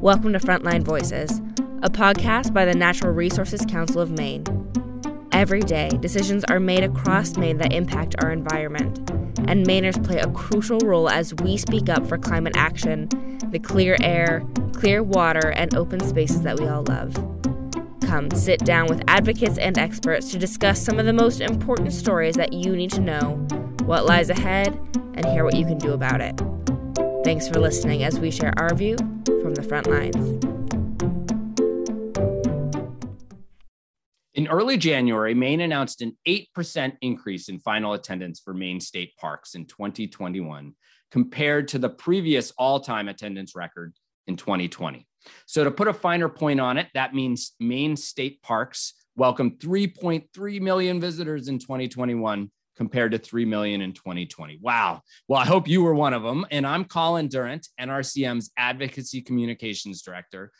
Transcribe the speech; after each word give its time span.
Welcome 0.00 0.32
to 0.32 0.38
Frontline 0.38 0.82
Voices, 0.82 1.42
a 1.82 1.90
podcast 1.90 2.54
by 2.54 2.64
the 2.64 2.74
Natural 2.74 3.12
Resources 3.12 3.66
Council 3.66 4.00
of 4.00 4.10
Maine. 4.10 4.46
Every 5.30 5.60
day, 5.60 5.90
decisions 6.00 6.42
are 6.44 6.58
made 6.58 6.82
across 6.82 7.36
Maine 7.36 7.58
that 7.58 7.74
impact 7.74 8.14
our 8.22 8.32
environment, 8.32 8.98
and 9.46 9.66
Mainers 9.66 10.02
play 10.02 10.16
a 10.16 10.30
crucial 10.30 10.78
role 10.78 11.10
as 11.10 11.34
we 11.34 11.58
speak 11.58 11.90
up 11.90 12.06
for 12.06 12.16
climate 12.16 12.54
action, 12.56 13.10
the 13.50 13.58
clear 13.58 13.98
air, 14.00 14.42
clear 14.72 15.02
water, 15.02 15.50
and 15.50 15.74
open 15.74 16.00
spaces 16.00 16.40
that 16.44 16.58
we 16.58 16.66
all 16.66 16.84
love. 16.88 17.12
Come 18.00 18.30
sit 18.30 18.64
down 18.64 18.86
with 18.86 19.04
advocates 19.06 19.58
and 19.58 19.76
experts 19.76 20.30
to 20.30 20.38
discuss 20.38 20.80
some 20.80 20.98
of 20.98 21.04
the 21.04 21.12
most 21.12 21.42
important 21.42 21.92
stories 21.92 22.36
that 22.36 22.54
you 22.54 22.74
need 22.74 22.90
to 22.92 23.02
know, 23.02 23.32
what 23.84 24.06
lies 24.06 24.30
ahead, 24.30 24.68
and 25.12 25.26
hear 25.26 25.44
what 25.44 25.56
you 25.56 25.66
can 25.66 25.76
do 25.76 25.92
about 25.92 26.22
it. 26.22 26.40
Thanks 27.22 27.46
for 27.46 27.60
listening 27.60 28.02
as 28.02 28.18
we 28.18 28.30
share 28.30 28.54
our 28.56 28.74
view 28.74 28.96
from 29.50 29.62
the 29.62 29.68
front 29.68 29.86
lines. 29.88 30.44
In 34.34 34.46
early 34.46 34.76
January, 34.76 35.34
Maine 35.34 35.60
announced 35.60 36.02
an 36.02 36.16
8% 36.26 36.92
increase 37.02 37.48
in 37.48 37.58
final 37.58 37.94
attendance 37.94 38.40
for 38.40 38.54
Maine 38.54 38.80
state 38.80 39.16
parks 39.16 39.54
in 39.54 39.66
2021 39.66 40.74
compared 41.10 41.68
to 41.68 41.78
the 41.78 41.88
previous 41.88 42.52
all 42.52 42.80
time 42.80 43.08
attendance 43.08 43.56
record 43.56 43.92
in 44.28 44.36
2020. 44.36 45.06
So, 45.46 45.64
to 45.64 45.70
put 45.70 45.88
a 45.88 45.92
finer 45.92 46.28
point 46.28 46.60
on 46.60 46.78
it, 46.78 46.86
that 46.94 47.14
means 47.14 47.52
Maine 47.60 47.96
state 47.96 48.40
parks 48.42 48.94
welcomed 49.16 49.58
3.3 49.58 50.60
million 50.60 51.00
visitors 51.00 51.48
in 51.48 51.58
2021 51.58 52.50
compared 52.80 53.12
to 53.12 53.18
3 53.18 53.44
million 53.44 53.82
in 53.82 53.92
2020. 53.92 54.58
Wow. 54.62 55.02
Well, 55.28 55.38
I 55.38 55.44
hope 55.44 55.68
you 55.68 55.82
were 55.82 55.94
one 55.94 56.14
of 56.14 56.22
them. 56.22 56.46
And 56.50 56.66
I'm 56.66 56.86
Colin 56.86 57.28
Durant, 57.28 57.68
NRCM's 57.78 58.50
Advocacy 58.56 59.20
Communications 59.20 60.00
Director. 60.00 60.50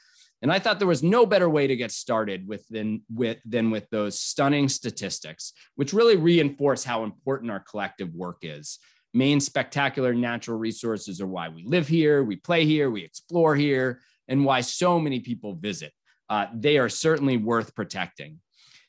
And 0.43 0.53
I 0.53 0.59
thought 0.59 0.79
there 0.79 0.87
was 0.87 1.03
no 1.03 1.25
better 1.25 1.49
way 1.49 1.67
to 1.67 1.77
get 1.77 1.91
started 1.91 2.47
with 2.47 2.69
than 2.69 3.01
with 3.11 3.39
than 3.47 3.71
with 3.71 3.89
those 3.89 4.21
stunning 4.21 4.69
statistics, 4.69 5.55
which 5.77 5.95
really 5.95 6.17
reinforce 6.17 6.85
how 6.85 7.05
important 7.05 7.51
our 7.51 7.61
collective 7.61 8.15
work 8.15 8.41
is. 8.43 8.79
Maine's 9.15 9.47
spectacular 9.47 10.13
natural 10.13 10.59
resources 10.59 11.23
are 11.23 11.27
why 11.27 11.49
we 11.49 11.65
live 11.65 11.89
here, 11.89 12.23
we 12.23 12.37
play 12.37 12.67
here, 12.67 12.91
we 12.91 13.03
explore 13.03 13.57
here, 13.57 14.03
and 14.29 14.45
why 14.45 14.61
so 14.61 15.01
many 15.01 15.21
people 15.21 15.55
visit. 15.55 15.95
Uh, 16.29 16.49
they 16.55 16.77
are 16.77 16.91
certainly 16.91 17.39
worth 17.39 17.75
protecting. 17.75 18.41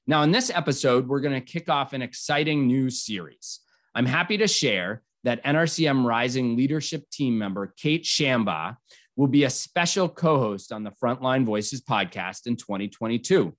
Now, 0.07 0.23
in 0.23 0.31
this 0.31 0.49
episode, 0.49 1.07
we're 1.07 1.19
going 1.19 1.39
to 1.39 1.41
kick 1.41 1.69
off 1.69 1.93
an 1.93 2.01
exciting 2.01 2.65
new 2.65 2.89
series. 2.89 3.59
I'm 3.93 4.05
happy 4.05 4.37
to 4.37 4.47
share 4.47 5.03
that 5.23 5.43
NRCM 5.43 6.05
Rising 6.05 6.55
leadership 6.57 7.07
team 7.11 7.37
member 7.37 7.73
Kate 7.77 8.03
Shamba 8.03 8.77
will 9.15 9.27
be 9.27 9.43
a 9.43 9.49
special 9.49 10.09
co 10.09 10.39
host 10.39 10.71
on 10.71 10.83
the 10.83 10.91
Frontline 10.91 11.45
Voices 11.45 11.81
podcast 11.81 12.47
in 12.47 12.55
2022. 12.55 13.55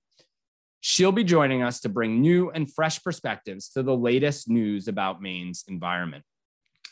She'll 0.81 1.13
be 1.13 1.23
joining 1.23 1.63
us 1.63 1.79
to 1.81 1.89
bring 1.89 2.19
new 2.19 2.51
and 2.51 2.71
fresh 2.71 3.01
perspectives 3.01 3.69
to 3.69 3.83
the 3.83 3.95
latest 3.95 4.49
news 4.49 4.89
about 4.89 5.21
Maine's 5.21 5.63
environment. 5.69 6.25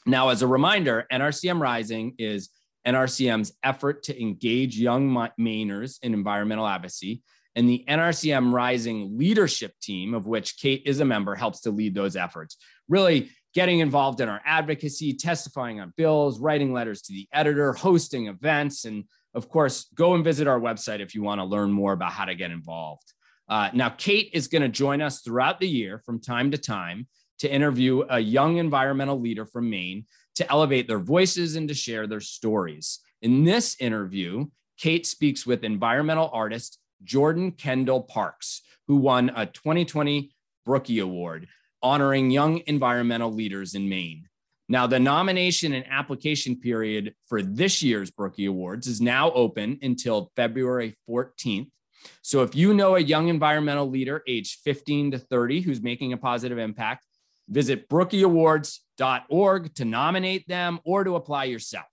Now, 0.06 0.30
as 0.30 0.42
a 0.42 0.48
reminder, 0.48 1.06
NRCM 1.12 1.60
Rising 1.60 2.16
is 2.18 2.50
NRCM's 2.88 3.52
effort 3.64 4.04
to 4.04 4.20
engage 4.20 4.78
young 4.78 5.14
Mainers 5.38 6.00
in 6.02 6.14
environmental 6.14 6.66
advocacy 6.66 7.22
and 7.56 7.68
the 7.68 7.84
NRCM 7.88 8.54
Rising 8.54 9.18
leadership 9.18 9.74
team, 9.82 10.14
of 10.14 10.26
which 10.26 10.58
Kate 10.58 10.84
is 10.86 11.00
a 11.00 11.06
member, 11.06 11.36
helps 11.36 11.62
to 11.62 11.72
lead 11.72 11.94
those 11.94 12.16
efforts. 12.16 12.58
Really 12.88 13.30
getting 13.54 13.80
involved 13.80 14.22
in 14.22 14.30
our 14.30 14.42
advocacy, 14.46 15.14
testifying 15.14 15.80
on 15.82 15.94
bills, 15.98 16.40
writing 16.40 16.72
letters 16.72 17.02
to 17.04 17.14
the 17.14 17.28
editor, 17.34 17.74
hosting 17.74 18.28
events, 18.28 18.86
and 18.86 19.04
of 19.34 19.50
course, 19.50 19.88
go 19.96 20.14
and 20.14 20.24
visit 20.24 20.48
our 20.48 20.60
website 20.60 21.00
if 21.00 21.16
you 21.16 21.24
want 21.24 21.40
to 21.40 21.46
learn 21.46 21.72
more 21.72 21.94
about 21.94 22.12
how 22.12 22.26
to 22.26 22.36
get 22.36 22.52
involved. 22.52 23.14
Uh, 23.48 23.70
now, 23.74 23.90
Kate 23.90 24.30
is 24.34 24.48
going 24.48 24.62
to 24.62 24.70
join 24.70 25.02
us 25.02 25.22
throughout 25.22 25.60
the 25.60 25.68
year 25.68 26.02
from 26.06 26.20
time 26.20 26.52
to 26.52 26.58
time 26.58 27.08
to 27.40 27.52
interview 27.52 28.04
a 28.10 28.20
young 28.20 28.58
environmental 28.58 29.20
leader 29.20 29.46
from 29.46 29.70
Maine 29.70 30.06
to 30.36 30.50
elevate 30.50 30.88
their 30.88 31.00
voices 31.00 31.56
and 31.56 31.68
to 31.68 31.74
share 31.74 32.08
their 32.08 32.20
stories. 32.20 33.00
In 33.22 33.44
this 33.44 33.76
interview, 33.80 34.46
Kate 34.78 35.06
speaks 35.06 35.46
with 35.46 35.64
environmental 35.64 36.30
artist 36.34 36.80
Jordan 37.04 37.52
Kendall 37.52 38.02
Parks, 38.02 38.62
who 38.88 38.98
won 38.98 39.32
a 39.36 39.46
2020 39.46 40.32
Brookie 40.66 41.00
Award, 41.00 41.48
honoring 41.82 42.32
young 42.32 42.62
environmental 42.68 43.32
leaders 43.32 43.76
in 43.76 43.90
Maine. 43.90 44.28
Now, 44.70 44.88
the 44.88 45.00
nomination 45.00 45.74
and 45.74 45.86
application 45.90 46.56
period 46.56 47.14
for 47.28 47.42
this 47.42 47.84
year's 47.84 48.10
Brookie 48.10 48.46
Awards 48.46 48.88
is 48.88 49.02
now 49.02 49.32
open 49.32 49.80
until 49.82 50.32
February 50.36 50.96
14th. 51.10 51.70
So, 52.22 52.42
if 52.44 52.56
you 52.56 52.74
know 52.74 52.96
a 52.96 53.00
young 53.00 53.28
environmental 53.28 53.90
leader 53.90 54.24
aged 54.28 54.60
15 54.64 55.12
to 55.12 55.20
30 55.20 55.62
who's 55.62 55.82
making 55.82 56.14
a 56.14 56.18
positive 56.18 56.58
impact, 56.58 57.06
visit 57.50 57.90
brookieawards.org 57.90 59.76
to 59.76 59.86
nominate 59.86 60.48
them 60.48 60.80
or 60.86 61.04
to 61.04 61.16
apply 61.16 61.46
yourself. 61.46 61.86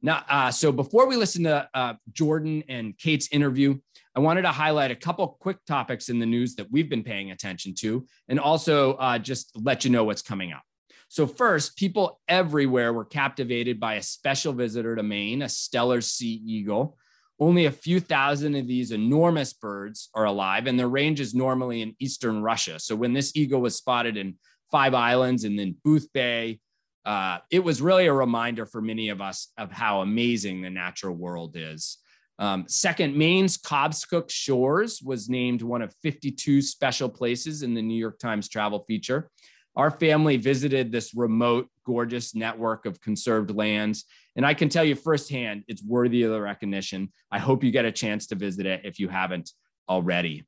Now, 0.00 0.24
uh, 0.28 0.50
so 0.52 0.70
before 0.70 1.08
we 1.08 1.16
listen 1.16 1.44
to 1.44 1.68
uh, 1.74 1.94
Jordan 2.12 2.62
and 2.68 2.96
Kate's 2.96 3.28
interview, 3.32 3.78
I 4.16 4.20
wanted 4.20 4.42
to 4.42 4.50
highlight 4.50 4.90
a 4.90 4.96
couple 4.96 5.28
quick 5.40 5.58
topics 5.66 6.08
in 6.08 6.18
the 6.18 6.24
news 6.24 6.54
that 6.56 6.72
we've 6.72 6.88
been 6.88 7.04
paying 7.04 7.32
attention 7.32 7.74
to, 7.80 8.06
and 8.28 8.40
also 8.40 8.94
uh, 8.94 9.18
just 9.18 9.52
let 9.62 9.84
you 9.84 9.90
know 9.90 10.04
what's 10.04 10.22
coming 10.22 10.52
up. 10.52 10.62
So, 11.08 11.26
first, 11.26 11.76
people 11.76 12.18
everywhere 12.26 12.94
were 12.94 13.04
captivated 13.04 13.78
by 13.78 13.94
a 13.94 14.02
special 14.02 14.54
visitor 14.54 14.96
to 14.96 15.02
Maine, 15.02 15.42
a 15.42 15.46
Steller 15.46 16.02
sea 16.02 16.42
eagle. 16.46 16.96
Only 17.38 17.66
a 17.66 17.70
few 17.70 18.00
thousand 18.00 18.54
of 18.56 18.66
these 18.66 18.90
enormous 18.90 19.52
birds 19.52 20.08
are 20.14 20.24
alive, 20.24 20.66
and 20.66 20.78
their 20.78 20.88
range 20.88 21.20
is 21.20 21.34
normally 21.34 21.82
in 21.82 21.94
eastern 22.00 22.42
Russia. 22.42 22.78
So, 22.78 22.96
when 22.96 23.12
this 23.12 23.36
eagle 23.36 23.60
was 23.60 23.76
spotted 23.76 24.16
in 24.16 24.36
Five 24.72 24.94
Islands 24.94 25.44
and 25.44 25.58
then 25.58 25.76
Boothbay, 25.86 26.58
uh, 27.04 27.38
it 27.50 27.62
was 27.62 27.82
really 27.82 28.06
a 28.06 28.12
reminder 28.14 28.64
for 28.64 28.80
many 28.80 29.10
of 29.10 29.20
us 29.20 29.52
of 29.58 29.70
how 29.70 30.00
amazing 30.00 30.62
the 30.62 30.70
natural 30.70 31.14
world 31.14 31.54
is. 31.54 31.98
Um, 32.38 32.64
second, 32.68 33.16
Maine's 33.16 33.56
Cobscook 33.56 34.30
Shores 34.30 35.00
was 35.02 35.28
named 35.28 35.62
one 35.62 35.82
of 35.82 35.94
52 36.02 36.60
special 36.60 37.08
places 37.08 37.62
in 37.62 37.74
the 37.74 37.82
New 37.82 37.98
York 37.98 38.18
Times 38.18 38.48
travel 38.48 38.84
feature. 38.86 39.30
Our 39.74 39.90
family 39.90 40.36
visited 40.36 40.90
this 40.90 41.14
remote, 41.14 41.68
gorgeous 41.84 42.34
network 42.34 42.86
of 42.86 43.00
conserved 43.00 43.54
lands. 43.54 44.04
And 44.34 44.44
I 44.44 44.54
can 44.54 44.68
tell 44.68 44.84
you 44.84 44.94
firsthand, 44.94 45.64
it's 45.68 45.82
worthy 45.82 46.22
of 46.22 46.32
the 46.32 46.40
recognition. 46.40 47.12
I 47.30 47.38
hope 47.38 47.62
you 47.62 47.70
get 47.70 47.84
a 47.84 47.92
chance 47.92 48.26
to 48.28 48.34
visit 48.34 48.66
it 48.66 48.82
if 48.84 48.98
you 48.98 49.08
haven't 49.08 49.52
already. 49.88 50.46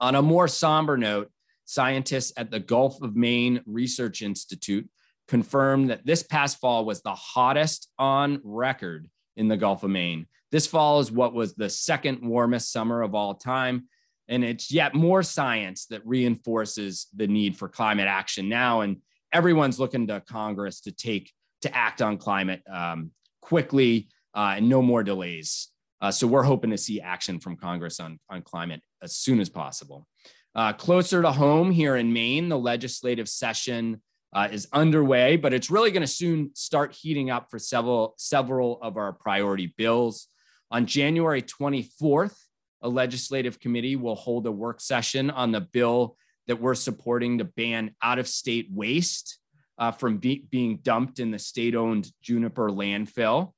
On 0.00 0.14
a 0.14 0.22
more 0.22 0.48
somber 0.48 0.98
note, 0.98 1.30
scientists 1.64 2.32
at 2.36 2.50
the 2.50 2.60
Gulf 2.60 3.00
of 3.02 3.16
Maine 3.16 3.62
Research 3.66 4.22
Institute 4.22 4.88
confirmed 5.28 5.90
that 5.90 6.06
this 6.06 6.22
past 6.22 6.60
fall 6.60 6.84
was 6.84 7.02
the 7.02 7.14
hottest 7.14 7.88
on 7.98 8.40
record 8.44 9.08
in 9.36 9.48
the 9.48 9.56
Gulf 9.56 9.82
of 9.82 9.90
Maine. 9.90 10.26
This 10.52 10.66
fall 10.66 11.00
is 11.00 11.10
what 11.10 11.34
was 11.34 11.54
the 11.54 11.68
second 11.68 12.26
warmest 12.26 12.72
summer 12.72 13.02
of 13.02 13.14
all 13.14 13.34
time. 13.34 13.88
And 14.28 14.44
it's 14.44 14.72
yet 14.72 14.94
more 14.94 15.22
science 15.22 15.86
that 15.86 16.06
reinforces 16.06 17.06
the 17.14 17.26
need 17.26 17.56
for 17.56 17.68
climate 17.68 18.08
action 18.08 18.48
now. 18.48 18.80
And 18.80 18.98
everyone's 19.32 19.78
looking 19.78 20.06
to 20.08 20.20
Congress 20.20 20.80
to 20.82 20.92
take 20.92 21.32
to 21.62 21.74
act 21.74 22.02
on 22.02 22.18
climate 22.18 22.62
um, 22.70 23.10
quickly 23.40 24.08
uh, 24.34 24.54
and 24.56 24.68
no 24.68 24.82
more 24.82 25.02
delays. 25.02 25.68
Uh, 26.00 26.10
so 26.10 26.26
we're 26.26 26.42
hoping 26.42 26.70
to 26.70 26.78
see 26.78 27.00
action 27.00 27.40
from 27.40 27.56
Congress 27.56 28.00
on, 28.00 28.18
on 28.28 28.42
climate 28.42 28.82
as 29.02 29.16
soon 29.16 29.40
as 29.40 29.48
possible. 29.48 30.06
Uh, 30.54 30.72
closer 30.72 31.22
to 31.22 31.32
home 31.32 31.70
here 31.70 31.96
in 31.96 32.12
Maine, 32.12 32.48
the 32.48 32.58
legislative 32.58 33.28
session 33.28 34.00
uh, 34.34 34.48
is 34.50 34.68
underway, 34.72 35.36
but 35.36 35.54
it's 35.54 35.70
really 35.70 35.90
going 35.90 36.02
to 36.02 36.06
soon 36.06 36.50
start 36.54 36.92
heating 36.92 37.30
up 37.30 37.50
for 37.50 37.58
several 37.58 38.14
several 38.18 38.78
of 38.82 38.96
our 38.96 39.12
priority 39.12 39.72
bills. 39.76 40.28
On 40.70 40.86
January 40.86 41.42
24th, 41.42 42.36
a 42.82 42.88
legislative 42.88 43.60
committee 43.60 43.96
will 43.96 44.14
hold 44.14 44.46
a 44.46 44.52
work 44.52 44.80
session 44.80 45.30
on 45.30 45.52
the 45.52 45.60
bill 45.60 46.16
that 46.46 46.60
we're 46.60 46.74
supporting 46.74 47.38
to 47.38 47.44
ban 47.44 47.94
out 48.02 48.18
of 48.18 48.28
state 48.28 48.68
waste 48.72 49.38
uh, 49.78 49.90
from 49.90 50.18
be- 50.18 50.46
being 50.50 50.78
dumped 50.82 51.18
in 51.18 51.30
the 51.30 51.38
state 51.38 51.74
owned 51.74 52.10
Juniper 52.22 52.70
landfill. 52.70 53.52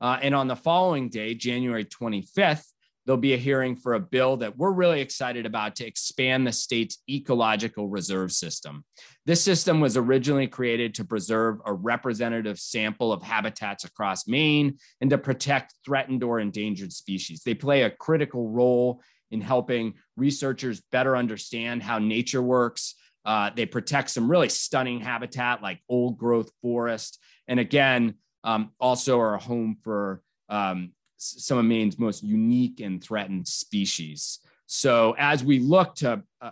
Uh, 0.00 0.18
and 0.20 0.34
on 0.34 0.48
the 0.48 0.56
following 0.56 1.08
day, 1.08 1.34
January 1.34 1.84
25th, 1.84 2.66
there'll 3.04 3.20
be 3.20 3.34
a 3.34 3.38
hearing 3.38 3.76
for 3.76 3.94
a 3.94 4.00
bill 4.00 4.36
that 4.38 4.56
we're 4.56 4.72
really 4.72 5.00
excited 5.00 5.46
about 5.46 5.76
to 5.76 5.86
expand 5.86 6.46
the 6.46 6.52
state's 6.52 6.98
ecological 7.08 7.88
reserve 7.88 8.32
system. 8.32 8.84
This 9.26 9.42
system 9.42 9.80
was 9.80 9.96
originally 9.96 10.46
created 10.46 10.94
to 10.94 11.04
preserve 11.04 11.58
a 11.64 11.72
representative 11.72 12.58
sample 12.58 13.12
of 13.12 13.22
habitats 13.22 13.84
across 13.84 14.26
Maine 14.26 14.78
and 15.00 15.10
to 15.10 15.18
protect 15.18 15.74
threatened 15.84 16.22
or 16.22 16.40
endangered 16.40 16.92
species. 16.92 17.42
They 17.42 17.54
play 17.54 17.82
a 17.82 17.90
critical 17.90 18.50
role 18.50 19.02
in 19.30 19.40
helping 19.40 19.94
researchers 20.16 20.80
better 20.92 21.16
understand 21.16 21.82
how 21.82 21.98
nature 21.98 22.42
works. 22.42 22.94
Uh, 23.24 23.50
they 23.54 23.66
protect 23.66 24.10
some 24.10 24.30
really 24.30 24.48
stunning 24.48 25.00
habitat 25.00 25.62
like 25.62 25.80
old 25.88 26.18
growth 26.18 26.50
forest. 26.62 27.18
And 27.48 27.58
again, 27.58 28.14
um, 28.44 28.72
also 28.78 29.18
are 29.20 29.34
a 29.34 29.40
home 29.40 29.78
for 29.82 30.22
um, 30.48 30.92
some 31.24 31.58
of 31.58 31.64
Maine's 31.64 31.98
most 31.98 32.22
unique 32.22 32.80
and 32.80 33.02
threatened 33.02 33.46
species. 33.46 34.40
So 34.66 35.14
as 35.18 35.44
we 35.44 35.58
look 35.58 35.94
to 35.96 36.22
uh, 36.40 36.50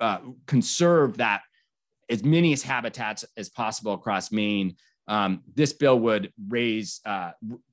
uh, 0.00 0.18
conserve 0.46 1.18
that 1.18 1.42
as 2.10 2.22
many 2.22 2.52
as 2.52 2.62
habitats 2.62 3.24
as 3.36 3.48
possible 3.48 3.94
across 3.94 4.30
Maine, 4.30 4.76
um, 5.08 5.42
this 5.54 5.72
bill 5.72 5.98
would 6.00 6.32
raise 6.48 7.00
uh, 7.04 7.32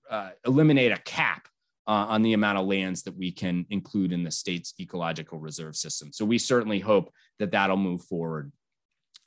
uh 0.09 0.31
eliminate 0.45 0.91
a 0.91 0.97
cap 0.97 1.47
uh, 1.87 2.05
on 2.09 2.21
the 2.21 2.33
amount 2.33 2.57
of 2.57 2.65
lands 2.65 3.03
that 3.03 3.17
we 3.17 3.31
can 3.31 3.65
include 3.69 4.11
in 4.11 4.23
the 4.23 4.31
state's 4.31 4.73
ecological 4.79 5.39
reserve 5.39 5.75
system. 5.75 6.11
So 6.13 6.25
we 6.25 6.37
certainly 6.37 6.79
hope 6.79 7.11
that 7.39 7.51
that'll 7.51 7.77
move 7.77 8.03
forward. 8.03 8.51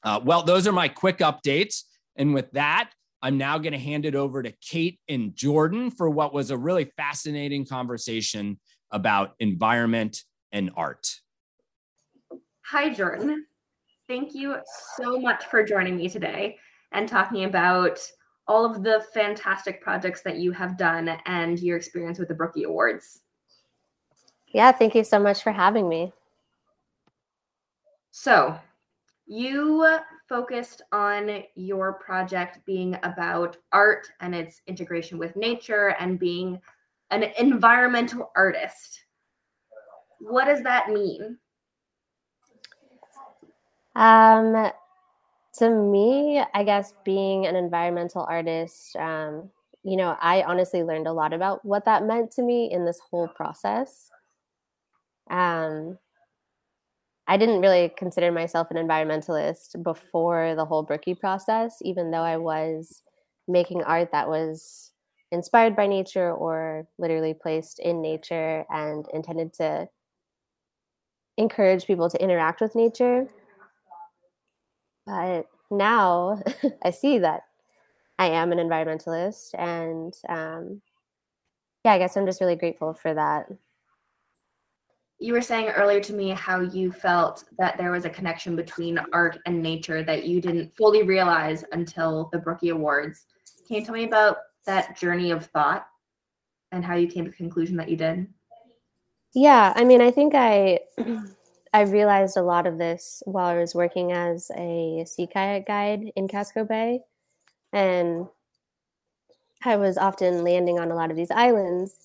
Uh, 0.02 0.20
well, 0.22 0.42
those 0.42 0.66
are 0.66 0.72
my 0.72 0.88
quick 0.88 1.18
updates. 1.18 1.82
And 2.16 2.32
with 2.32 2.50
that, 2.52 2.90
I'm 3.24 3.38
now 3.38 3.56
going 3.56 3.72
to 3.72 3.78
hand 3.78 4.04
it 4.04 4.14
over 4.14 4.42
to 4.42 4.52
Kate 4.60 5.00
and 5.08 5.34
Jordan 5.34 5.90
for 5.90 6.10
what 6.10 6.34
was 6.34 6.50
a 6.50 6.58
really 6.58 6.92
fascinating 6.98 7.64
conversation 7.64 8.60
about 8.90 9.32
environment 9.40 10.24
and 10.52 10.70
art. 10.76 11.10
Hi, 12.66 12.92
Jordan. 12.92 13.46
Thank 14.08 14.34
you 14.34 14.56
so 14.98 15.18
much 15.18 15.46
for 15.46 15.64
joining 15.64 15.96
me 15.96 16.10
today 16.10 16.58
and 16.92 17.08
talking 17.08 17.44
about 17.44 17.98
all 18.46 18.66
of 18.66 18.82
the 18.82 19.02
fantastic 19.14 19.80
projects 19.80 20.20
that 20.20 20.36
you 20.36 20.52
have 20.52 20.76
done 20.76 21.08
and 21.24 21.58
your 21.58 21.78
experience 21.78 22.18
with 22.18 22.28
the 22.28 22.34
Brookie 22.34 22.64
Awards. 22.64 23.22
Yeah, 24.48 24.70
thank 24.70 24.94
you 24.94 25.02
so 25.02 25.18
much 25.18 25.42
for 25.42 25.50
having 25.50 25.88
me. 25.88 26.12
So, 28.10 28.58
you 29.26 29.98
focused 30.34 30.82
on 30.90 31.44
your 31.54 31.92
project 31.92 32.58
being 32.66 32.98
about 33.04 33.56
art 33.70 34.08
and 34.18 34.34
its 34.34 34.62
integration 34.66 35.16
with 35.16 35.36
nature 35.36 35.94
and 36.00 36.18
being 36.18 36.60
an 37.12 37.22
environmental 37.38 38.32
artist. 38.34 39.04
What 40.18 40.46
does 40.46 40.64
that 40.64 40.88
mean? 40.90 41.38
Um, 43.94 44.72
to 45.58 45.70
me, 45.70 46.42
I 46.52 46.64
guess 46.64 46.94
being 47.04 47.46
an 47.46 47.54
environmental 47.54 48.26
artist, 48.28 48.96
um, 48.96 49.50
you 49.84 49.96
know, 49.96 50.16
I 50.20 50.42
honestly 50.42 50.82
learned 50.82 51.06
a 51.06 51.12
lot 51.12 51.32
about 51.32 51.64
what 51.64 51.84
that 51.84 52.04
meant 52.04 52.32
to 52.32 52.42
me 52.42 52.72
in 52.72 52.84
this 52.84 52.98
whole 52.98 53.28
process. 53.28 54.10
Um, 55.30 55.96
I 57.26 57.36
didn't 57.36 57.60
really 57.60 57.90
consider 57.96 58.30
myself 58.30 58.70
an 58.70 58.76
environmentalist 58.76 59.82
before 59.82 60.54
the 60.54 60.64
whole 60.64 60.82
Brookie 60.82 61.14
process, 61.14 61.78
even 61.82 62.10
though 62.10 62.22
I 62.22 62.36
was 62.36 63.02
making 63.48 63.82
art 63.82 64.10
that 64.12 64.28
was 64.28 64.92
inspired 65.32 65.74
by 65.74 65.86
nature 65.86 66.32
or 66.32 66.86
literally 66.98 67.34
placed 67.34 67.78
in 67.78 68.02
nature 68.02 68.64
and 68.70 69.06
intended 69.12 69.52
to 69.54 69.88
encourage 71.36 71.86
people 71.86 72.08
to 72.10 72.22
interact 72.22 72.60
with 72.60 72.74
nature. 72.74 73.26
But 75.06 75.46
now 75.70 76.42
I 76.84 76.90
see 76.90 77.18
that 77.18 77.42
I 78.18 78.28
am 78.28 78.52
an 78.52 78.58
environmentalist, 78.58 79.50
and 79.58 80.14
um, 80.28 80.82
yeah, 81.84 81.92
I 81.92 81.98
guess 81.98 82.16
I'm 82.16 82.26
just 82.26 82.40
really 82.40 82.56
grateful 82.56 82.94
for 82.94 83.12
that. 83.12 83.46
You 85.24 85.32
were 85.32 85.40
saying 85.40 85.68
earlier 85.68 86.00
to 86.00 86.12
me 86.12 86.28
how 86.32 86.60
you 86.60 86.92
felt 86.92 87.44
that 87.56 87.78
there 87.78 87.90
was 87.90 88.04
a 88.04 88.10
connection 88.10 88.54
between 88.54 89.00
art 89.14 89.38
and 89.46 89.62
nature 89.62 90.02
that 90.02 90.26
you 90.26 90.38
didn't 90.38 90.76
fully 90.76 91.02
realize 91.02 91.64
until 91.72 92.28
the 92.30 92.38
Brookie 92.38 92.68
Awards. 92.68 93.24
Can 93.66 93.76
you 93.76 93.84
tell 93.86 93.94
me 93.94 94.04
about 94.04 94.36
that 94.66 94.98
journey 94.98 95.30
of 95.30 95.46
thought 95.46 95.86
and 96.72 96.84
how 96.84 96.96
you 96.96 97.08
came 97.08 97.24
to 97.24 97.30
the 97.30 97.36
conclusion 97.38 97.74
that 97.78 97.88
you 97.88 97.96
did? 97.96 98.26
Yeah, 99.32 99.72
I 99.74 99.84
mean, 99.84 100.02
I 100.02 100.10
think 100.10 100.34
I 100.34 100.80
I 101.72 101.80
realized 101.84 102.36
a 102.36 102.42
lot 102.42 102.66
of 102.66 102.76
this 102.76 103.22
while 103.24 103.46
I 103.46 103.56
was 103.56 103.74
working 103.74 104.12
as 104.12 104.50
a 104.58 105.06
sea 105.06 105.26
kayak 105.26 105.66
guide 105.66 106.12
in 106.16 106.28
Casco 106.28 106.66
Bay. 106.66 107.00
And 107.72 108.28
I 109.64 109.76
was 109.76 109.96
often 109.96 110.44
landing 110.44 110.78
on 110.78 110.90
a 110.90 110.94
lot 110.94 111.10
of 111.10 111.16
these 111.16 111.30
islands 111.30 111.96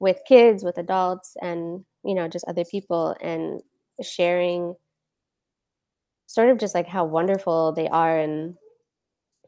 with 0.00 0.20
kids, 0.28 0.62
with 0.62 0.76
adults, 0.76 1.34
and, 1.40 1.86
you 2.04 2.14
know, 2.14 2.28
just 2.28 2.44
other 2.46 2.64
people 2.64 3.16
and 3.20 3.60
sharing 4.02 4.74
sort 6.26 6.50
of 6.50 6.58
just 6.58 6.74
like 6.74 6.86
how 6.86 7.04
wonderful 7.04 7.72
they 7.72 7.88
are. 7.88 8.18
And, 8.18 8.56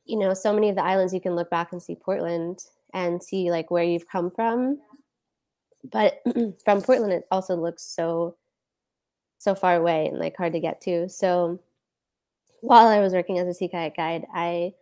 you 0.04 0.18
know, 0.18 0.34
so 0.34 0.52
many 0.52 0.68
of 0.68 0.76
the 0.76 0.84
islands 0.84 1.14
you 1.14 1.20
can 1.20 1.36
look 1.36 1.50
back 1.50 1.72
and 1.72 1.82
see 1.82 1.94
Portland 1.94 2.64
and 2.92 3.22
see 3.22 3.50
like 3.50 3.70
where 3.70 3.84
you've 3.84 4.08
come 4.08 4.30
from. 4.30 4.78
But 5.84 6.22
from 6.64 6.82
Portland, 6.82 7.12
it 7.12 7.24
also 7.30 7.56
looks 7.56 7.84
so 7.84 8.36
so 9.38 9.54
far 9.54 9.74
away 9.76 10.06
and 10.06 10.18
like 10.18 10.36
hard 10.36 10.52
to 10.52 10.60
get 10.60 10.82
to. 10.82 11.08
So 11.08 11.60
while 12.60 12.86
I 12.86 13.00
was 13.00 13.14
working 13.14 13.38
as 13.38 13.48
a 13.48 13.54
sea 13.54 13.68
kayak 13.68 13.96
guide, 13.96 14.26
I 14.34 14.74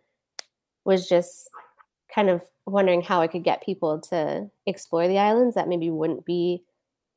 was 0.83 1.07
just 1.07 1.49
kind 2.13 2.29
of 2.29 2.41
wondering 2.65 3.01
how 3.01 3.21
I 3.21 3.27
could 3.27 3.43
get 3.43 3.63
people 3.63 4.01
to 4.09 4.49
explore 4.65 5.07
the 5.07 5.17
islands 5.17 5.55
that 5.55 5.69
maybe 5.69 5.89
wouldn't 5.89 6.25
be 6.25 6.63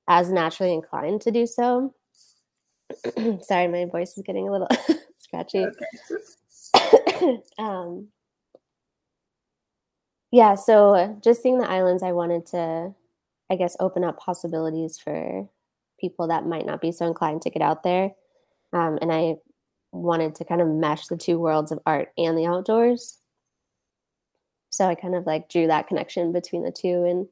as 0.09 0.31
naturally 0.31 0.73
inclined 0.73 1.21
to 1.23 1.31
do 1.31 1.47
so. 1.47 1.95
Sorry, 3.43 3.69
my 3.69 3.87
voice 3.87 4.17
is 4.17 4.25
getting 4.25 4.49
a 4.49 4.53
little 4.53 4.69
scratchy. 5.19 5.67
um, 7.59 8.09
yeah, 10.31 10.55
so 10.55 11.19
just 11.23 11.43
seeing 11.43 11.59
the 11.59 11.71
islands, 11.71 12.03
I 12.03 12.13
wanted 12.13 12.47
to, 12.47 12.95
I 13.51 13.57
guess, 13.57 13.77
open 13.81 14.03
up 14.03 14.19
possibilities 14.19 14.99
for 14.99 15.49
people 16.01 16.29
that 16.29 16.47
might 16.47 16.67
not 16.67 16.81
be 16.81 16.91
so 16.91 17.07
inclined 17.07 17.43
to 17.43 17.51
get 17.51 17.63
out 17.63 17.83
there. 17.83 18.13
Um, 18.73 18.99
and 19.01 19.13
I 19.13 19.37
wanted 19.93 20.35
to 20.37 20.45
kind 20.45 20.61
of 20.61 20.69
mesh 20.69 21.07
the 21.07 21.17
two 21.17 21.39
worlds 21.39 21.71
of 21.71 21.79
art 21.85 22.13
and 22.17 22.37
the 22.37 22.47
outdoors. 22.47 23.19
So 24.71 24.89
I 24.89 24.95
kind 24.95 25.15
of 25.15 25.27
like 25.27 25.51
drew 25.51 25.67
that 25.67 25.87
connection 25.87 26.33
between 26.33 26.65
the 26.65 26.73
two 26.73 27.05
and 27.05 27.29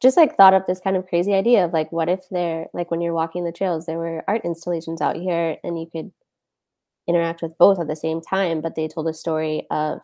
just 0.00 0.16
like 0.16 0.36
thought 0.36 0.54
up 0.54 0.66
this 0.66 0.80
kind 0.80 0.96
of 0.96 1.06
crazy 1.06 1.34
idea 1.34 1.64
of 1.64 1.72
like, 1.72 1.92
what 1.92 2.08
if 2.08 2.28
there, 2.30 2.66
like 2.72 2.90
when 2.90 3.00
you're 3.00 3.14
walking 3.14 3.44
the 3.44 3.52
trails, 3.52 3.86
there 3.86 3.98
were 3.98 4.24
art 4.26 4.42
installations 4.44 5.00
out 5.00 5.16
here 5.16 5.58
and 5.62 5.78
you 5.78 5.86
could 5.86 6.10
interact 7.06 7.42
with 7.42 7.56
both 7.58 7.78
at 7.78 7.88
the 7.88 7.96
same 7.96 8.20
time, 8.20 8.60
but 8.60 8.74
they 8.74 8.88
told 8.88 9.08
a 9.08 9.14
story 9.14 9.66
of 9.70 10.00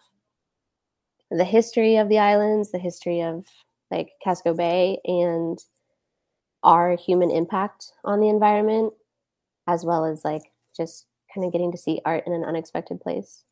the 1.30 1.44
history 1.44 1.96
of 1.96 2.08
the 2.08 2.18
islands, 2.18 2.72
the 2.72 2.78
history 2.78 3.22
of 3.22 3.46
like 3.90 4.10
Casco 4.22 4.52
Bay, 4.52 4.98
and 5.04 5.58
our 6.62 6.96
human 6.96 7.30
impact 7.30 7.92
on 8.04 8.20
the 8.20 8.28
environment, 8.28 8.92
as 9.66 9.84
well 9.84 10.04
as 10.04 10.24
like 10.24 10.42
just 10.76 11.06
kind 11.32 11.46
of 11.46 11.52
getting 11.52 11.72
to 11.72 11.78
see 11.78 12.00
art 12.04 12.24
in 12.26 12.32
an 12.32 12.44
unexpected 12.44 13.00
place. 13.00 13.44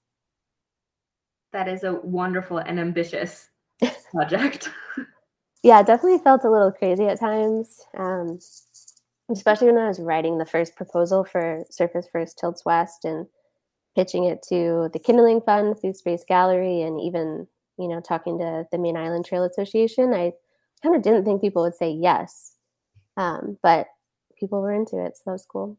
That 1.52 1.68
is 1.68 1.84
a 1.84 1.94
wonderful 1.94 2.58
and 2.58 2.78
ambitious 2.80 3.48
project. 4.12 4.68
yeah, 5.64 5.82
definitely 5.82 6.18
felt 6.22 6.44
a 6.44 6.50
little 6.50 6.70
crazy 6.70 7.06
at 7.06 7.18
times, 7.18 7.80
um, 7.98 8.38
especially 9.30 9.66
when 9.66 9.78
I 9.78 9.88
was 9.88 9.98
writing 9.98 10.38
the 10.38 10.46
first 10.46 10.76
proposal 10.76 11.24
for 11.24 11.64
Surface 11.70 12.06
First 12.12 12.38
Tilts 12.38 12.64
West 12.64 13.04
and 13.04 13.26
pitching 13.96 14.24
it 14.24 14.42
to 14.50 14.90
the 14.92 15.00
Kindling 15.00 15.40
Fund, 15.40 15.80
Food 15.80 15.96
Space 15.96 16.24
Gallery, 16.26 16.82
and 16.82 17.00
even 17.00 17.48
you 17.78 17.88
know 17.88 18.00
talking 18.00 18.38
to 18.38 18.66
the 18.70 18.78
Maine 18.78 18.96
Island 18.96 19.26
Trail 19.26 19.42
Association. 19.42 20.14
I 20.14 20.32
kind 20.82 20.94
of 20.94 21.02
didn't 21.02 21.24
think 21.24 21.40
people 21.40 21.62
would 21.62 21.74
say 21.74 21.90
yes 21.90 22.54
um, 23.16 23.58
but 23.62 23.88
people 24.38 24.60
were 24.60 24.72
into 24.72 25.04
it, 25.04 25.16
so 25.16 25.22
that 25.26 25.32
was 25.32 25.46
cool. 25.46 25.76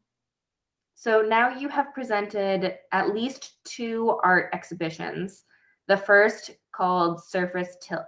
So 0.96 1.22
now 1.22 1.50
you 1.58 1.68
have 1.70 1.94
presented 1.94 2.78
at 2.92 3.14
least 3.14 3.64
two 3.66 4.18
art 4.24 4.50
exhibitions. 4.54 5.44
The 5.88 5.98
first 5.98 6.52
called 6.72 7.24
Surface 7.24 7.76
Tilt. 7.82 8.06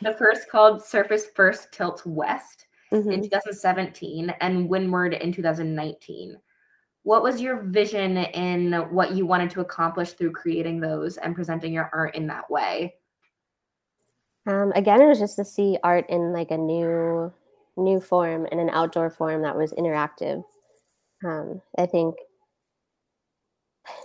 The 0.00 0.14
first 0.14 0.50
called 0.50 0.84
Surface 0.84 1.26
First 1.34 1.72
Tilt 1.72 2.02
West 2.04 2.66
mm-hmm. 2.92 3.10
in 3.10 3.22
2017 3.22 4.30
and 4.40 4.68
Windward 4.68 5.14
in 5.14 5.32
2019. 5.32 6.36
What 7.04 7.22
was 7.22 7.40
your 7.40 7.62
vision 7.62 8.16
in 8.16 8.72
what 8.90 9.12
you 9.12 9.26
wanted 9.26 9.50
to 9.50 9.60
accomplish 9.60 10.12
through 10.12 10.32
creating 10.32 10.80
those 10.80 11.16
and 11.16 11.34
presenting 11.34 11.72
your 11.72 11.90
art 11.92 12.14
in 12.14 12.28
that 12.28 12.48
way? 12.50 12.94
Um, 14.46 14.72
again, 14.74 15.00
it 15.00 15.06
was 15.06 15.18
just 15.18 15.36
to 15.36 15.44
see 15.44 15.78
art 15.82 16.06
in 16.08 16.32
like 16.32 16.50
a 16.50 16.58
new 16.58 17.32
new 17.76 18.00
form 18.00 18.46
and 18.50 18.60
an 18.60 18.70
outdoor 18.70 19.10
form 19.10 19.42
that 19.42 19.56
was 19.56 19.72
interactive. 19.72 20.44
Um, 21.24 21.62
I 21.78 21.86
think, 21.86 22.16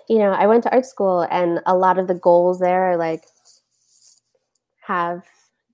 you 0.07 0.19
know, 0.19 0.31
I 0.31 0.47
went 0.47 0.63
to 0.63 0.71
art 0.71 0.85
school 0.85 1.27
and 1.29 1.59
a 1.65 1.75
lot 1.75 1.99
of 1.99 2.07
the 2.07 2.13
goals 2.13 2.59
there 2.59 2.91
are 2.91 2.97
like 2.97 3.23
have 4.81 5.23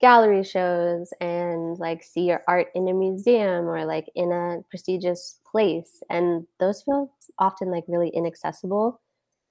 gallery 0.03 0.43
shows 0.43 1.13
and 1.21 1.79
like 1.79 2.03
see 2.03 2.23
your 2.27 2.43
art 2.47 2.67
in 2.75 2.89
a 2.89 2.93
museum 2.93 3.67
or 3.69 3.85
like 3.85 4.09
in 4.15 4.33
a 4.33 4.59
prestigious 4.69 5.39
place. 5.49 6.03
And 6.09 6.45
those 6.59 6.83
feel 6.83 7.13
often 7.39 7.71
like 7.71 7.85
really 7.87 8.09
inaccessible. 8.09 9.01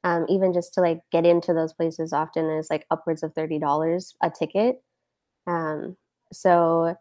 Um, 0.05 0.27
even 0.29 0.53
just 0.53 0.75
to 0.75 0.83
like 0.83 1.01
get 1.13 1.27
into 1.27 1.55
those 1.55 1.73
places 1.73 2.13
often 2.13 2.51
is 2.51 2.69
like 2.71 2.87
upwards 2.91 3.23
of 3.25 3.35
$30 3.35 4.15
a 4.23 4.31
ticket. 4.31 4.83
Um, 5.47 5.97
So 6.33 6.97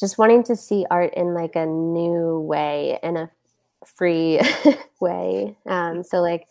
just 0.00 0.18
wanting 0.18 0.44
to 0.44 0.56
see 0.56 0.86
art 0.90 1.14
in 1.14 1.34
like 1.34 1.56
a 1.56 1.66
new 1.66 2.40
way 2.40 3.00
in 3.02 3.16
a 3.16 3.30
free 3.84 4.40
way. 5.00 5.56
Um, 5.66 6.04
so 6.04 6.20
like, 6.20 6.46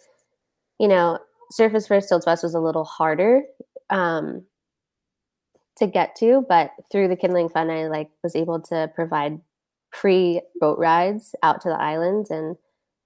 you 0.79 0.87
know, 0.89 1.19
Surface 1.51 1.87
First 1.87 2.09
Tilts 2.09 2.25
West 2.25 2.43
was 2.43 2.55
a 2.55 2.59
little 2.59 2.85
harder 2.85 3.43
um, 3.89 4.43
to 5.77 5.87
get 5.87 6.15
to, 6.17 6.45
but 6.47 6.71
through 6.91 7.07
the 7.07 7.15
Kindling 7.15 7.49
Fund, 7.49 7.71
I 7.71 7.87
like 7.87 8.09
was 8.23 8.35
able 8.35 8.59
to 8.61 8.91
provide 8.93 9.39
free 9.91 10.41
boat 10.59 10.79
rides 10.79 11.35
out 11.43 11.61
to 11.61 11.69
the 11.69 11.79
islands 11.79 12.31
and 12.31 12.55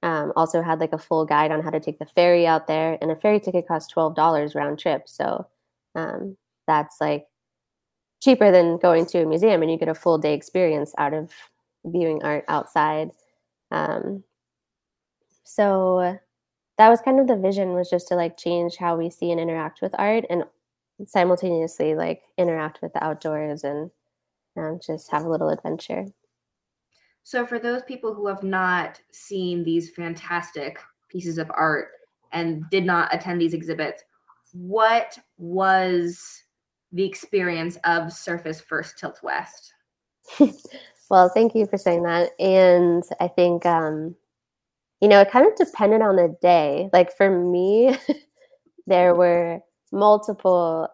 um, 0.04 0.32
also 0.36 0.62
had 0.62 0.80
like 0.80 0.94
a 0.94 0.98
full 0.98 1.26
guide 1.26 1.52
on 1.52 1.62
how 1.64 1.70
to 1.70 1.80
take 1.80 2.00
the 2.00 2.06
ferry 2.06 2.46
out 2.48 2.68
there. 2.68 2.98
And 3.02 3.12
a 3.12 3.16
ferry 3.16 3.40
ticket 3.40 3.68
costs 3.68 3.92
twelve 3.92 4.16
dollars 4.16 4.56
round 4.56 4.80
trip, 4.80 5.04
so 5.08 5.48
um, 5.96 6.38
that's 6.68 6.98
like 7.02 7.28
cheaper 8.22 8.52
than 8.52 8.78
going 8.78 9.06
to 9.08 9.22
a 9.24 9.26
museum, 9.26 9.62
and 9.62 9.72
you 9.72 9.78
get 9.78 9.90
a 9.90 9.96
full 9.96 10.18
day 10.18 10.34
experience 10.34 10.94
out 10.98 11.14
of 11.14 11.32
viewing 11.86 12.24
art 12.24 12.46
outside. 12.48 13.12
Um, 13.72 14.24
so 15.44 16.20
that 16.78 16.90
was 16.90 17.02
kind 17.02 17.20
of 17.20 17.28
the 17.28 17.36
vision 17.36 17.74
was 17.74 17.90
just 17.90 18.08
to 18.10 18.16
like 18.16 18.38
change 18.38 18.76
how 18.78 18.98
we 18.98 19.10
see 19.10 19.32
and 19.32 19.40
interact 19.40 19.82
with 19.82 19.96
art 19.98 20.26
and 20.30 20.44
simultaneously 21.06 21.96
like 21.96 22.24
interact 22.38 22.82
with 22.82 22.94
the 22.94 23.04
outdoors 23.04 23.64
and 23.64 23.92
um, 24.58 24.80
just 24.86 25.12
have 25.12 25.24
a 25.24 25.30
little 25.30 25.50
adventure. 25.50 26.06
So, 27.24 27.46
for 27.46 27.60
those 27.60 27.84
people 27.84 28.14
who 28.14 28.28
have 28.28 28.44
not 28.44 29.02
seen 29.12 29.64
these 29.64 29.90
fantastic 29.90 30.80
pieces 31.10 31.38
of 31.38 31.52
art 31.54 31.90
and 32.32 32.64
did 32.70 32.86
not 32.86 33.14
attend 33.14 33.42
these 33.42 33.54
exhibits, 33.54 34.04
what 34.54 35.18
was 35.38 36.44
the 36.92 37.04
experience 37.04 37.78
of 37.84 38.14
Surface 38.14 38.62
First 38.62 38.98
Tilt 38.98 39.20
West? 39.22 39.74
well, 41.10 41.30
thank 41.30 41.54
you 41.54 41.66
for 41.68 41.78
saying 41.78 42.04
that. 42.04 42.32
And 42.40 43.04
I 43.20 43.28
think, 43.28 43.66
um, 43.66 44.16
you 45.02 45.08
know, 45.08 45.20
it 45.22 45.32
kind 45.32 45.46
of 45.46 45.56
depended 45.56 46.02
on 46.02 46.16
the 46.16 46.36
day. 46.42 46.90
Like 46.94 47.16
for 47.16 47.30
me, 47.30 47.98
there 48.88 49.14
were 49.14 49.62
multiple 49.92 50.88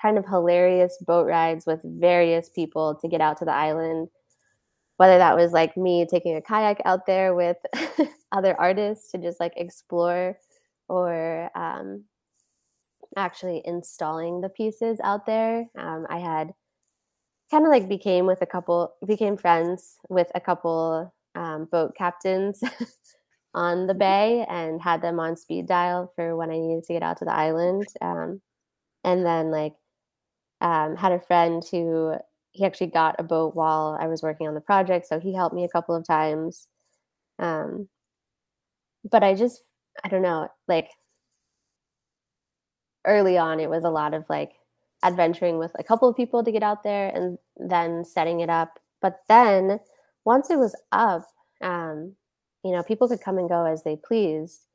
kind 0.00 0.18
of 0.18 0.26
hilarious 0.26 0.96
boat 1.06 1.26
rides 1.26 1.66
with 1.66 1.80
various 1.84 2.48
people 2.48 2.94
to 2.96 3.08
get 3.08 3.20
out 3.20 3.36
to 3.38 3.44
the 3.44 3.52
island. 3.52 4.08
Whether 4.96 5.18
that 5.18 5.36
was 5.36 5.52
like 5.52 5.76
me 5.76 6.06
taking 6.10 6.36
a 6.36 6.42
kayak 6.42 6.80
out 6.84 7.06
there 7.06 7.34
with 7.34 7.56
other 8.32 8.58
artists 8.60 9.10
to 9.12 9.18
just 9.18 9.40
like 9.40 9.54
explore, 9.56 10.38
or 10.88 11.50
um, 11.54 12.04
actually 13.16 13.62
installing 13.64 14.40
the 14.40 14.48
pieces 14.48 14.98
out 15.02 15.26
there. 15.26 15.66
Um, 15.78 16.06
I 16.10 16.18
had 16.18 16.52
kind 17.50 17.64
of 17.64 17.70
like 17.70 17.88
became 17.88 18.26
with 18.26 18.42
a 18.42 18.46
couple, 18.46 18.94
became 19.06 19.36
friends 19.36 19.96
with 20.08 20.30
a 20.34 20.40
couple 20.40 21.12
um, 21.34 21.68
boat 21.70 21.94
captains 21.96 22.60
on 23.54 23.86
the 23.86 23.92
mm-hmm. 23.92 23.98
bay 23.98 24.46
and 24.48 24.80
had 24.80 25.02
them 25.02 25.18
on 25.20 25.36
speed 25.36 25.66
dial 25.66 26.12
for 26.14 26.36
when 26.36 26.50
I 26.50 26.58
needed 26.58 26.84
to 26.84 26.92
get 26.92 27.02
out 27.02 27.18
to 27.18 27.24
the 27.24 27.34
island. 27.34 27.86
Um, 28.00 28.40
and 29.04 29.24
then 29.24 29.50
like 29.50 29.74
um, 30.60 30.96
had 30.96 31.12
a 31.12 31.20
friend 31.20 31.64
who 31.70 32.14
he 32.52 32.64
actually 32.64 32.88
got 32.88 33.16
a 33.18 33.22
boat 33.22 33.54
while 33.54 33.96
I 34.00 34.08
was 34.08 34.22
working 34.22 34.48
on 34.48 34.54
the 34.54 34.60
project, 34.60 35.06
so 35.06 35.20
he 35.20 35.34
helped 35.34 35.54
me 35.54 35.64
a 35.64 35.68
couple 35.68 35.94
of 35.94 36.06
times. 36.06 36.66
Um, 37.38 37.88
but 39.10 39.22
I 39.22 39.34
just 39.34 39.62
I 40.04 40.08
don't 40.08 40.22
know, 40.22 40.48
like 40.68 40.90
early 43.06 43.38
on, 43.38 43.60
it 43.60 43.70
was 43.70 43.84
a 43.84 43.90
lot 43.90 44.14
of 44.14 44.24
like 44.28 44.52
adventuring 45.02 45.58
with 45.58 45.72
a 45.78 45.84
couple 45.84 46.08
of 46.08 46.16
people 46.16 46.44
to 46.44 46.52
get 46.52 46.62
out 46.62 46.82
there 46.82 47.08
and 47.14 47.38
then 47.56 48.04
setting 48.04 48.40
it 48.40 48.50
up. 48.50 48.78
But 49.00 49.16
then 49.28 49.80
once 50.24 50.50
it 50.50 50.58
was 50.58 50.76
up, 50.92 51.26
um, 51.62 52.14
you 52.64 52.72
know, 52.72 52.82
people 52.82 53.08
could 53.08 53.20
come 53.20 53.38
and 53.38 53.48
go 53.48 53.64
as 53.64 53.82
they 53.82 53.96
pleased. 53.96 54.66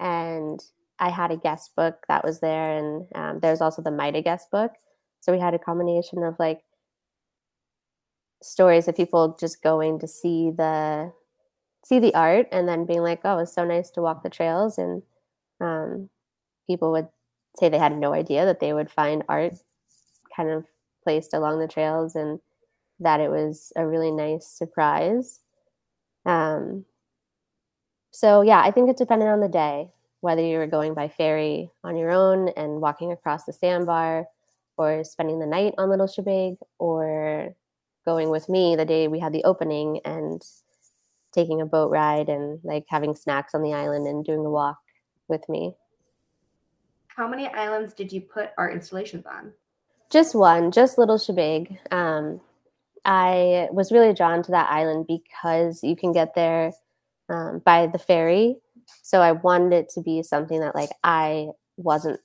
And 0.00 0.60
I 0.98 1.10
had 1.10 1.30
a 1.30 1.36
guest 1.36 1.74
book 1.76 2.04
that 2.08 2.24
was 2.24 2.40
there, 2.40 2.78
and 2.78 3.06
um, 3.14 3.40
there's 3.40 3.60
also 3.60 3.82
the 3.82 3.90
MITA 3.90 4.22
guest 4.22 4.50
book. 4.50 4.72
So 5.20 5.32
we 5.32 5.40
had 5.40 5.54
a 5.54 5.58
combination 5.58 6.22
of 6.22 6.36
like 6.38 6.60
stories 8.42 8.86
of 8.88 8.96
people 8.96 9.36
just 9.40 9.62
going 9.62 9.98
to 9.98 10.06
see 10.06 10.50
the 10.50 11.12
see 11.84 11.98
the 11.98 12.14
art 12.14 12.46
and 12.52 12.68
then 12.68 12.86
being 12.86 13.02
like, 13.02 13.20
oh, 13.24 13.38
it's 13.38 13.54
so 13.54 13.64
nice 13.64 13.90
to 13.90 14.02
walk 14.02 14.22
the 14.22 14.30
trails. 14.30 14.78
And 14.78 15.02
um, 15.60 16.08
people 16.66 16.92
would 16.92 17.08
say 17.58 17.68
they 17.68 17.78
had 17.78 17.96
no 17.96 18.14
idea 18.14 18.44
that 18.46 18.60
they 18.60 18.72
would 18.72 18.90
find 18.90 19.22
art 19.28 19.54
kind 20.34 20.50
of 20.50 20.64
placed 21.02 21.34
along 21.34 21.60
the 21.60 21.68
trails 21.68 22.14
and 22.14 22.40
that 23.00 23.20
it 23.20 23.30
was 23.30 23.72
a 23.76 23.86
really 23.86 24.10
nice 24.10 24.46
surprise. 24.46 25.40
Um, 26.24 26.86
so, 28.14 28.42
yeah, 28.42 28.60
I 28.60 28.70
think 28.70 28.88
it 28.88 28.96
depended 28.96 29.26
on 29.26 29.40
the 29.40 29.48
day, 29.48 29.88
whether 30.20 30.40
you 30.40 30.58
were 30.58 30.68
going 30.68 30.94
by 30.94 31.08
ferry 31.08 31.68
on 31.82 31.96
your 31.96 32.12
own 32.12 32.48
and 32.50 32.80
walking 32.80 33.10
across 33.10 33.42
the 33.42 33.52
sandbar 33.52 34.26
or 34.76 35.02
spending 35.02 35.40
the 35.40 35.46
night 35.46 35.74
on 35.78 35.90
Little 35.90 36.06
Chebeague 36.06 36.58
or 36.78 37.52
going 38.04 38.30
with 38.30 38.48
me 38.48 38.76
the 38.76 38.84
day 38.84 39.08
we 39.08 39.18
had 39.18 39.32
the 39.32 39.42
opening 39.42 39.98
and 40.04 40.40
taking 41.32 41.60
a 41.60 41.66
boat 41.66 41.90
ride 41.90 42.28
and 42.28 42.60
like 42.62 42.84
having 42.88 43.16
snacks 43.16 43.52
on 43.52 43.62
the 43.62 43.74
island 43.74 44.06
and 44.06 44.24
doing 44.24 44.46
a 44.46 44.50
walk 44.50 44.78
with 45.26 45.48
me. 45.48 45.74
How 47.08 47.26
many 47.26 47.48
islands 47.48 47.94
did 47.94 48.12
you 48.12 48.20
put 48.20 48.50
art 48.56 48.74
installations 48.74 49.26
on? 49.26 49.52
Just 50.08 50.36
one, 50.36 50.70
just 50.70 50.98
Little 50.98 51.18
Chebeague. 51.18 51.78
Um, 51.92 52.40
I 53.04 53.66
was 53.72 53.90
really 53.90 54.14
drawn 54.14 54.44
to 54.44 54.52
that 54.52 54.70
island 54.70 55.08
because 55.08 55.82
you 55.82 55.96
can 55.96 56.12
get 56.12 56.36
there 56.36 56.70
um, 57.28 57.62
by 57.64 57.86
the 57.86 57.98
ferry. 57.98 58.56
So 59.02 59.20
I 59.20 59.32
wanted 59.32 59.72
it 59.72 59.88
to 59.94 60.02
be 60.02 60.22
something 60.22 60.60
that 60.60 60.74
like 60.74 60.90
I 61.02 61.48
wasn't, 61.76 62.20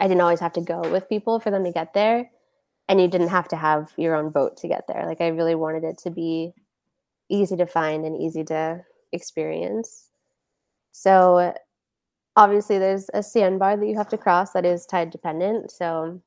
I 0.00 0.08
didn't 0.08 0.20
always 0.20 0.40
have 0.40 0.52
to 0.54 0.60
go 0.60 0.80
with 0.90 1.08
people 1.08 1.40
for 1.40 1.50
them 1.50 1.64
to 1.64 1.72
get 1.72 1.94
there. 1.94 2.30
And 2.88 3.00
you 3.00 3.08
didn't 3.08 3.28
have 3.28 3.48
to 3.48 3.56
have 3.56 3.92
your 3.96 4.14
own 4.14 4.30
boat 4.30 4.56
to 4.58 4.68
get 4.68 4.84
there. 4.88 5.06
Like 5.06 5.20
I 5.20 5.28
really 5.28 5.54
wanted 5.54 5.84
it 5.84 5.98
to 5.98 6.10
be 6.10 6.52
easy 7.30 7.56
to 7.56 7.66
find 7.66 8.04
and 8.04 8.20
easy 8.20 8.44
to 8.44 8.84
experience. 9.12 10.08
So 10.90 11.54
obviously 12.36 12.78
there's 12.78 13.08
a 13.14 13.22
sandbar 13.22 13.76
that 13.76 13.86
you 13.86 13.96
have 13.96 14.08
to 14.08 14.18
cross 14.18 14.52
that 14.52 14.66
is 14.66 14.84
tide 14.86 15.10
dependent. 15.10 15.70
So 15.70 16.20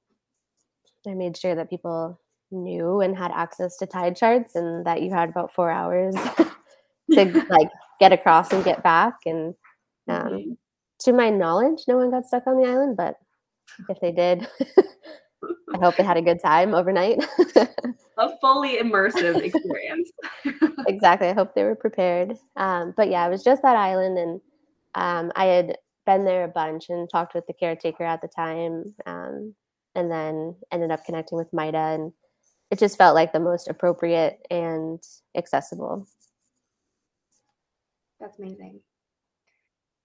I 1.08 1.14
made 1.14 1.38
sure 1.38 1.56
that 1.56 1.70
people 1.70 2.20
knew 2.52 3.02
and 3.02 3.18
had 3.18 3.32
access 3.32 3.78
to 3.78 3.86
tide 3.86 4.16
charts 4.16 4.56
and 4.56 4.86
that 4.86 5.02
you 5.02 5.12
had 5.12 5.30
about 5.30 5.54
four 5.54 5.70
hours 5.70 6.16
to 7.12 7.46
like 7.50 7.70
get 8.00 8.14
across 8.14 8.52
and 8.52 8.64
get 8.64 8.84
back. 8.84 9.16
And 9.26 9.54
um, 10.08 10.24
mm-hmm. 10.28 10.52
to 11.02 11.14
my 11.14 11.30
knowledge, 11.30 11.84
no 11.88 11.98
one 11.98 12.12
got 12.12 12.26
stuck 12.26 12.48
on 12.48 12.62
the 12.62 12.70
island, 12.70 12.98
but 12.98 13.16
if 13.90 14.00
they 14.00 14.12
did, 14.12 14.48
I 15.74 15.78
hope 15.78 15.98
they 15.98 16.04
had 16.04 16.18
a 16.18 16.22
good 16.22 16.42
time 16.42 16.74
overnight. 16.74 17.24
a 18.18 18.38
fully 18.40 18.78
immersive 18.78 19.42
experience. 19.42 20.12
exactly. 20.88 21.28
I 21.28 21.34
hope 21.34 21.54
they 21.54 21.64
were 21.64 21.76
prepared. 21.76 22.38
Um, 22.56 22.94
but 22.96 23.10
yeah, 23.10 23.26
it 23.26 23.30
was 23.30 23.44
just 23.44 23.62
that 23.62 23.76
island, 23.76 24.18
and 24.18 24.42
um, 24.96 25.32
I 25.36 25.46
had 25.46 25.78
been 26.06 26.26
there 26.26 26.44
a 26.44 26.50
bunch 26.50 26.90
and 26.90 27.10
talked 27.10 27.34
with 27.34 27.48
the 27.48 27.54
caretaker 27.54 28.04
at 28.04 28.22
the 28.22 28.28
time, 28.28 28.96
um, 29.06 29.54
and 29.96 30.12
then 30.12 30.56
ended 30.72 30.92
up 30.92 31.06
connecting 31.06 31.38
with 31.38 31.54
MITA, 31.54 31.78
and 31.78 32.14
it 32.72 32.80
just 32.80 32.98
felt 32.98 33.16
like 33.16 33.34
the 33.34 33.40
most 33.40 33.68
appropriate 33.68 34.46
and 34.50 35.02
accessible. 35.36 36.08
That's 38.20 38.40
amazing. 38.40 38.80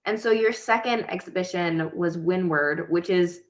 And 0.05 0.19
so 0.19 0.31
your 0.31 0.53
second 0.53 1.09
exhibition 1.09 1.91
was 1.95 2.17
Windward, 2.17 2.89
which 2.89 3.09
is 3.09 3.41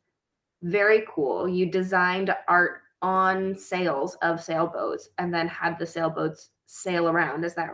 very 0.64 1.04
cool. 1.10 1.48
You 1.48 1.66
designed 1.66 2.36
art 2.48 2.82
on 3.02 3.56
sails 3.56 4.16
of 4.22 4.44
sailboats 4.44 5.10
and 5.18 5.34
then 5.34 5.48
had 5.48 5.80
the 5.80 5.86
sailboats 5.86 6.50
sail 6.66 7.08
around. 7.08 7.44
Is 7.44 7.56
that 7.56 7.70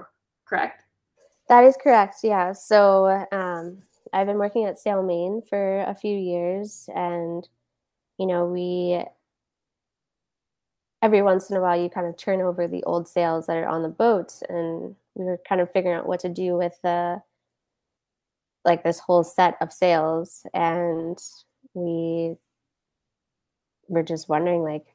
correct? 0.46 0.84
That 1.50 1.64
is 1.64 1.78
correct. 1.82 2.18
Yeah. 2.24 2.54
So 2.54 3.26
um, 3.32 3.78
I've 4.14 4.28
been 4.28 4.38
working 4.38 4.66
at 4.66 4.80
Sail 4.80 5.04
Maine 5.04 5.42
for 5.48 5.82
a 5.82 5.96
few 5.96 6.16
years, 6.16 6.90
and 6.96 7.48
you 8.18 8.26
know, 8.26 8.46
we 8.46 9.04
every 11.02 11.22
once 11.22 11.50
in 11.50 11.58
a 11.58 11.62
while 11.62 11.80
you 11.80 11.90
kind 11.90 12.08
of 12.08 12.18
turn 12.18 12.42
over 12.42 12.68
the 12.68 12.84
old 12.84 13.08
sails 13.08 13.48
that 13.48 13.58
are 13.58 13.68
on 13.68 13.84
the 13.84 13.90
boats, 13.90 14.44
and 14.50 14.96
we 15.18 15.26
were 15.26 15.40
kind 15.48 15.62
of 15.62 15.72
figuring 15.72 15.98
out 15.98 16.08
what 16.08 16.20
to 16.22 16.30
do 16.30 16.56
with 16.56 16.78
the 16.84 17.22
like 18.66 18.84
this 18.84 19.00
whole 19.00 19.24
set 19.24 19.56
of 19.62 19.72
sails, 19.72 20.46
and 20.54 21.18
we 21.74 22.36
were 23.88 24.04
just 24.04 24.30
wondering, 24.30 24.64
like, 24.64 24.86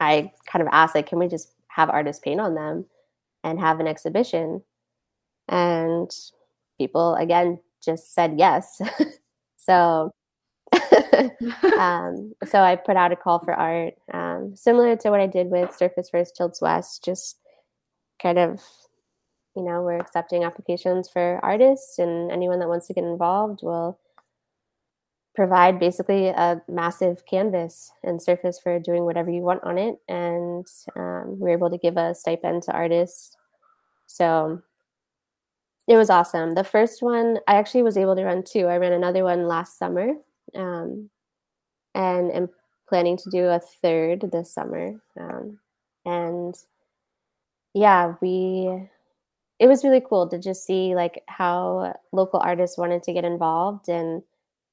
I 0.00 0.32
kind 0.46 0.62
of 0.62 0.68
asked, 0.72 0.94
like, 0.94 1.06
can 1.06 1.18
we 1.18 1.28
just 1.28 1.52
have 1.68 1.90
artists 1.90 2.22
paint 2.24 2.40
on 2.40 2.54
them 2.54 2.86
and 3.44 3.60
have 3.60 3.80
an 3.80 3.86
exhibition? 3.86 4.62
And 5.48 6.10
people 6.78 7.14
again 7.14 7.60
just 7.84 8.14
said 8.14 8.34
yes. 8.38 8.80
so 9.56 10.12
um, 11.78 12.32
so 12.46 12.60
I 12.60 12.76
put 12.76 12.96
out 12.96 13.12
a 13.12 13.16
call 13.16 13.40
for 13.40 13.52
art, 13.52 13.94
um, 14.12 14.54
similar 14.56 14.96
to 14.96 15.10
what 15.10 15.20
I 15.20 15.26
did 15.26 15.48
with 15.48 15.74
Surface 15.74 16.08
First 16.08 16.36
Tilts 16.36 16.60
West, 16.60 17.04
just 17.04 17.38
kind 18.22 18.38
of, 18.38 18.62
you 19.60 19.70
know, 19.70 19.82
we're 19.82 19.98
accepting 19.98 20.44
applications 20.44 21.08
for 21.08 21.38
artists 21.42 21.98
and 21.98 22.30
anyone 22.30 22.58
that 22.60 22.68
wants 22.68 22.86
to 22.86 22.94
get 22.94 23.04
involved 23.04 23.60
will 23.62 23.98
provide 25.34 25.78
basically 25.78 26.28
a 26.28 26.60
massive 26.68 27.24
canvas 27.26 27.92
and 28.02 28.20
surface 28.20 28.58
for 28.58 28.78
doing 28.78 29.04
whatever 29.04 29.30
you 29.30 29.42
want 29.42 29.62
on 29.62 29.76
it. 29.78 29.96
And 30.08 30.66
um, 30.96 31.38
we 31.38 31.50
are 31.50 31.54
able 31.54 31.70
to 31.70 31.78
give 31.78 31.96
a 31.96 32.14
stipend 32.14 32.62
to 32.64 32.72
artists. 32.72 33.36
So 34.06 34.62
it 35.86 35.96
was 35.96 36.10
awesome. 36.10 36.54
The 36.54 36.64
first 36.64 37.02
one, 37.02 37.38
I 37.46 37.56
actually 37.56 37.82
was 37.82 37.96
able 37.96 38.16
to 38.16 38.24
run 38.24 38.42
two. 38.42 38.66
I 38.66 38.78
ran 38.78 38.92
another 38.92 39.24
one 39.24 39.46
last 39.46 39.78
summer 39.78 40.14
um, 40.54 41.10
and 41.94 42.32
am 42.32 42.48
planning 42.88 43.16
to 43.18 43.30
do 43.30 43.44
a 43.44 43.60
third 43.60 44.30
this 44.32 44.52
summer. 44.52 45.00
Um, 45.18 45.58
and 46.04 46.54
yeah, 47.74 48.14
we, 48.20 48.88
it 49.60 49.68
was 49.68 49.84
really 49.84 50.00
cool 50.00 50.26
to 50.26 50.38
just 50.38 50.64
see 50.64 50.94
like 50.94 51.22
how 51.28 51.94
local 52.12 52.40
artists 52.40 52.78
wanted 52.78 53.02
to 53.02 53.12
get 53.12 53.26
involved 53.26 53.90
and 53.90 54.22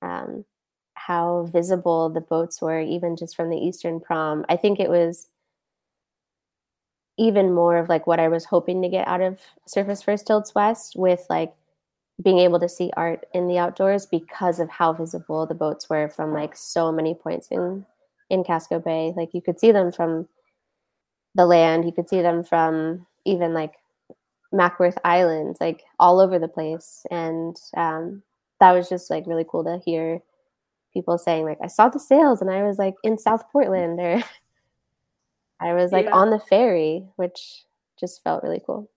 um, 0.01 0.45
how 0.93 1.49
visible 1.51 2.09
the 2.09 2.21
boats 2.21 2.61
were, 2.61 2.79
even 2.79 3.17
just 3.17 3.35
from 3.35 3.49
the 3.49 3.57
Eastern 3.57 3.99
Prom. 3.99 4.45
I 4.47 4.55
think 4.55 4.79
it 4.79 4.89
was 4.89 5.27
even 7.17 7.53
more 7.53 7.77
of 7.77 7.89
like 7.89 8.07
what 8.07 8.21
I 8.21 8.29
was 8.29 8.45
hoping 8.45 8.81
to 8.81 8.87
get 8.87 9.05
out 9.07 9.19
of 9.19 9.41
Surface 9.67 10.01
First 10.01 10.25
Tilts 10.25 10.55
West 10.55 10.95
with 10.95 11.25
like 11.29 11.53
being 12.23 12.39
able 12.39 12.59
to 12.61 12.69
see 12.69 12.89
art 12.95 13.25
in 13.33 13.47
the 13.47 13.57
outdoors 13.57 14.05
because 14.05 14.59
of 14.59 14.69
how 14.69 14.93
visible 14.93 15.45
the 15.45 15.53
boats 15.53 15.89
were 15.89 16.07
from 16.07 16.31
like 16.31 16.55
so 16.55 16.93
many 16.93 17.13
points 17.13 17.49
in 17.51 17.85
in 18.29 18.45
Casco 18.45 18.79
Bay. 18.79 19.13
Like 19.17 19.33
you 19.33 19.41
could 19.41 19.59
see 19.59 19.73
them 19.73 19.91
from 19.91 20.29
the 21.35 21.45
land, 21.45 21.83
you 21.83 21.91
could 21.91 22.07
see 22.07 22.21
them 22.21 22.45
from 22.45 23.05
even 23.25 23.53
like 23.53 23.73
Mackworth 24.51 24.97
Island, 25.03 25.57
like 25.59 25.83
all 25.99 26.19
over 26.19 26.39
the 26.39 26.47
place. 26.47 27.05
And 27.11 27.55
um, 27.75 28.23
that 28.59 28.71
was 28.71 28.89
just 28.89 29.09
like 29.09 29.27
really 29.27 29.45
cool 29.49 29.63
to 29.63 29.81
hear 29.85 30.21
people 30.93 31.17
saying 31.17 31.45
like 31.45 31.59
I 31.63 31.67
saw 31.67 31.89
the 31.89 31.99
sails 31.99 32.41
and 32.41 32.49
I 32.49 32.63
was 32.63 32.79
like 32.79 32.95
in 33.03 33.17
South 33.17 33.43
Portland 33.51 33.99
or 33.99 34.23
I 35.59 35.73
was 35.73 35.91
like 35.91 36.05
yeah. 36.05 36.15
on 36.15 36.29
the 36.29 36.39
ferry, 36.39 37.05
which 37.15 37.65
just 37.99 38.23
felt 38.23 38.43
really 38.43 38.61
cool. 38.65 38.89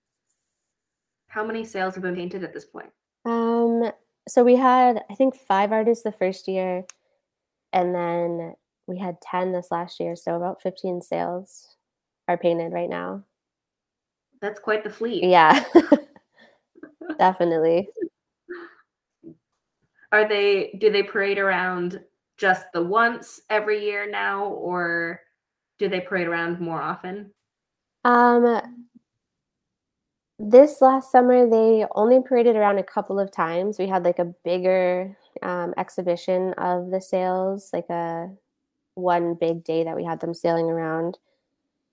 How 1.29 1.45
many 1.45 1.65
sails 1.65 1.95
have 1.95 2.03
been 2.03 2.17
painted 2.17 2.45
at 2.45 2.53
this 2.53 2.65
point? 2.65 2.91
Um, 3.25 3.91
so 4.29 4.45
we 4.45 4.57
had 4.57 5.03
I 5.11 5.15
think 5.15 5.37
five 5.37 5.73
artists 5.73 6.05
the 6.05 6.13
first 6.13 6.49
year, 6.49 6.85
and 7.73 7.95
then 7.95 8.55
we 8.87 8.99
had 8.99 9.21
ten 9.21 9.53
this 9.53 9.69
last 9.71 10.01
year. 10.01 10.17
So 10.17 10.37
about 10.37 10.63
fifteen 10.63 11.01
sails 11.01 11.77
are 12.29 12.37
painted 12.37 12.73
right 12.73 12.91
now. 12.91 13.25
That's 14.41 14.61
quite 14.61 14.85
the 14.85 14.91
fleet. 14.91 15.25
Yeah, 15.25 15.65
definitely. 17.19 17.89
Are 20.13 20.29
they? 20.29 20.77
Do 20.79 20.91
they 20.91 21.03
parade 21.03 21.39
around 21.39 22.01
just 22.37 22.67
the 22.73 22.83
once 22.83 23.41
every 23.51 23.85
year 23.85 24.11
now, 24.11 24.47
or 24.47 25.21
do 25.79 25.89
they 25.89 26.01
parade 26.01 26.27
around 26.27 26.61
more 26.61 26.81
often? 26.81 27.33
Um, 28.05 28.87
this 30.39 30.81
last 30.81 31.13
summer 31.13 31.49
they 31.49 31.85
only 31.95 32.21
paraded 32.23 32.57
around 32.57 32.79
a 32.79 32.83
couple 32.83 33.21
of 33.21 33.31
times. 33.31 33.79
We 33.79 33.87
had 33.87 34.05
like 34.05 34.19
a 34.19 34.33
bigger 34.43 35.17
um, 35.43 35.75
exhibition 35.77 36.55
of 36.55 36.91
the 36.91 37.01
sails, 37.01 37.71
like 37.75 37.89
a 37.91 38.31
one 38.95 39.35
big 39.35 39.65
day 39.65 39.85
that 39.85 39.97
we 39.97 40.05
had 40.05 40.21
them 40.21 40.35
sailing 40.35 40.71
around, 40.71 41.19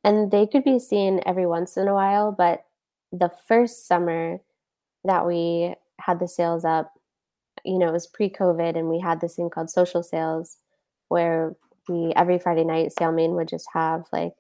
and 0.07 0.31
they 0.31 0.47
could 0.47 0.63
be 0.63 0.79
seen 0.79 1.19
every 1.25 1.45
once 1.45 1.75
in 1.75 1.89
a 1.89 1.93
while. 1.93 2.31
But 2.31 2.63
the 3.11 3.29
first 3.45 3.87
summer 3.87 4.39
that 5.03 5.27
we 5.27 5.75
had 5.99 6.19
the 6.19 6.29
sails 6.29 6.63
up, 6.63 6.93
you 7.65 7.77
know, 7.77 7.89
it 7.89 7.93
was 7.93 8.07
pre-COVID, 8.07 8.77
and 8.77 8.89
we 8.89 8.99
had 9.01 9.19
this 9.19 9.35
thing 9.35 9.49
called 9.49 9.69
social 9.69 10.01
sails 10.03 10.57
where 11.09 11.55
we 11.89 12.13
every 12.15 12.39
Friday 12.39 12.63
night 12.63 12.93
Sail 12.97 13.11
Maine 13.11 13.35
would 13.35 13.49
just 13.49 13.67
have 13.73 14.05
like 14.13 14.33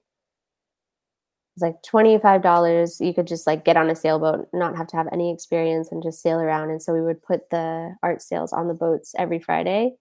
it's 1.55 1.63
like 1.63 1.81
$25 1.81 3.05
you 3.05 3.13
could 3.13 3.25
just 3.25 3.47
like 3.47 3.65
get 3.65 3.77
on 3.77 3.89
a 3.89 3.95
sailboat 3.95 4.47
not 4.53 4.75
have 4.75 4.87
to 4.87 4.97
have 4.97 5.07
any 5.13 5.33
experience 5.33 5.91
and 5.91 6.03
just 6.03 6.21
sail 6.21 6.39
around. 6.39 6.69
And 6.69 6.81
so 6.81 6.93
we 6.93 7.01
would 7.01 7.21
put 7.21 7.49
the 7.49 7.95
art 8.03 8.21
sails 8.21 8.53
on 8.53 8.67
the 8.67 8.73
boats 8.73 9.15
every 9.17 9.39
friday. 9.39 9.93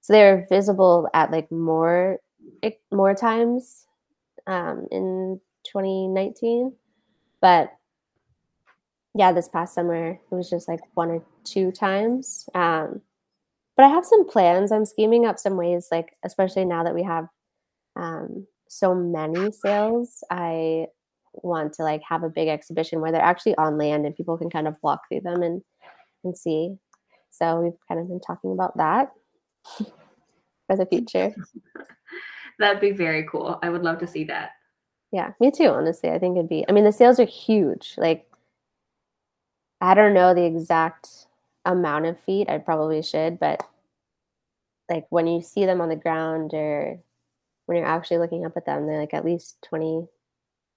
So 0.00 0.12
they 0.12 0.24
were 0.24 0.46
visible 0.50 1.08
at 1.14 1.30
like 1.30 1.50
more 1.52 2.18
more 2.90 3.14
times 3.14 3.86
um, 4.46 4.86
in 4.90 5.40
2019 5.64 6.72
but 7.40 7.72
yeah 9.14 9.32
this 9.32 9.48
past 9.48 9.74
summer 9.74 10.10
it 10.10 10.34
was 10.34 10.50
just 10.50 10.68
like 10.68 10.80
one 10.94 11.10
or 11.10 11.22
two 11.44 11.72
times 11.72 12.48
um, 12.54 13.00
but 13.76 13.84
I 13.84 13.88
have 13.88 14.04
some 14.04 14.28
plans. 14.28 14.70
I'm 14.70 14.84
scheming 14.84 15.26
up 15.26 15.38
some 15.38 15.56
ways, 15.56 15.88
like 15.90 16.14
especially 16.24 16.64
now 16.64 16.84
that 16.84 16.94
we 16.94 17.02
have 17.02 17.26
um, 17.96 18.46
so 18.68 18.94
many 18.94 19.50
sails, 19.52 20.22
I 20.30 20.86
want 21.32 21.72
to 21.74 21.82
like 21.82 22.02
have 22.08 22.22
a 22.22 22.28
big 22.28 22.48
exhibition 22.48 23.00
where 23.00 23.10
they're 23.10 23.20
actually 23.20 23.56
on 23.56 23.76
land 23.76 24.06
and 24.06 24.14
people 24.14 24.38
can 24.38 24.50
kind 24.50 24.68
of 24.68 24.76
walk 24.82 25.00
through 25.08 25.22
them 25.22 25.42
and 25.42 25.62
and 26.22 26.36
see. 26.38 26.76
So 27.30 27.60
we've 27.60 27.72
kind 27.88 28.00
of 28.00 28.08
been 28.08 28.20
talking 28.20 28.52
about 28.52 28.76
that 28.76 29.10
for 30.66 30.76
the 30.76 30.86
future. 30.86 31.34
That'd 32.58 32.80
be 32.80 32.92
very 32.92 33.26
cool. 33.30 33.58
I 33.62 33.70
would 33.70 33.82
love 33.82 33.98
to 33.98 34.06
see 34.06 34.24
that. 34.24 34.52
Yeah, 35.12 35.32
me 35.40 35.50
too. 35.50 35.68
Honestly, 35.68 36.10
I 36.10 36.18
think 36.18 36.36
it'd 36.36 36.48
be. 36.48 36.64
I 36.68 36.72
mean, 36.72 36.84
the 36.84 36.92
sails 36.92 37.20
are 37.20 37.24
huge. 37.24 37.94
Like, 37.96 38.26
I 39.80 39.94
don't 39.94 40.14
know 40.14 40.34
the 40.34 40.44
exact 40.44 41.08
amount 41.64 42.06
of 42.06 42.18
feet. 42.20 42.48
I 42.48 42.58
probably 42.58 43.02
should, 43.02 43.38
but 43.38 43.62
like 44.90 45.06
when 45.10 45.26
you 45.26 45.40
see 45.40 45.66
them 45.66 45.80
on 45.80 45.88
the 45.88 45.96
ground 45.96 46.52
or 46.52 46.98
when 47.66 47.78
you're 47.78 47.86
actually 47.86 48.18
looking 48.18 48.44
up 48.44 48.56
at 48.56 48.66
them, 48.66 48.86
they're 48.86 49.00
like 49.00 49.14
at 49.14 49.24
least 49.24 49.56
20, 49.62 50.06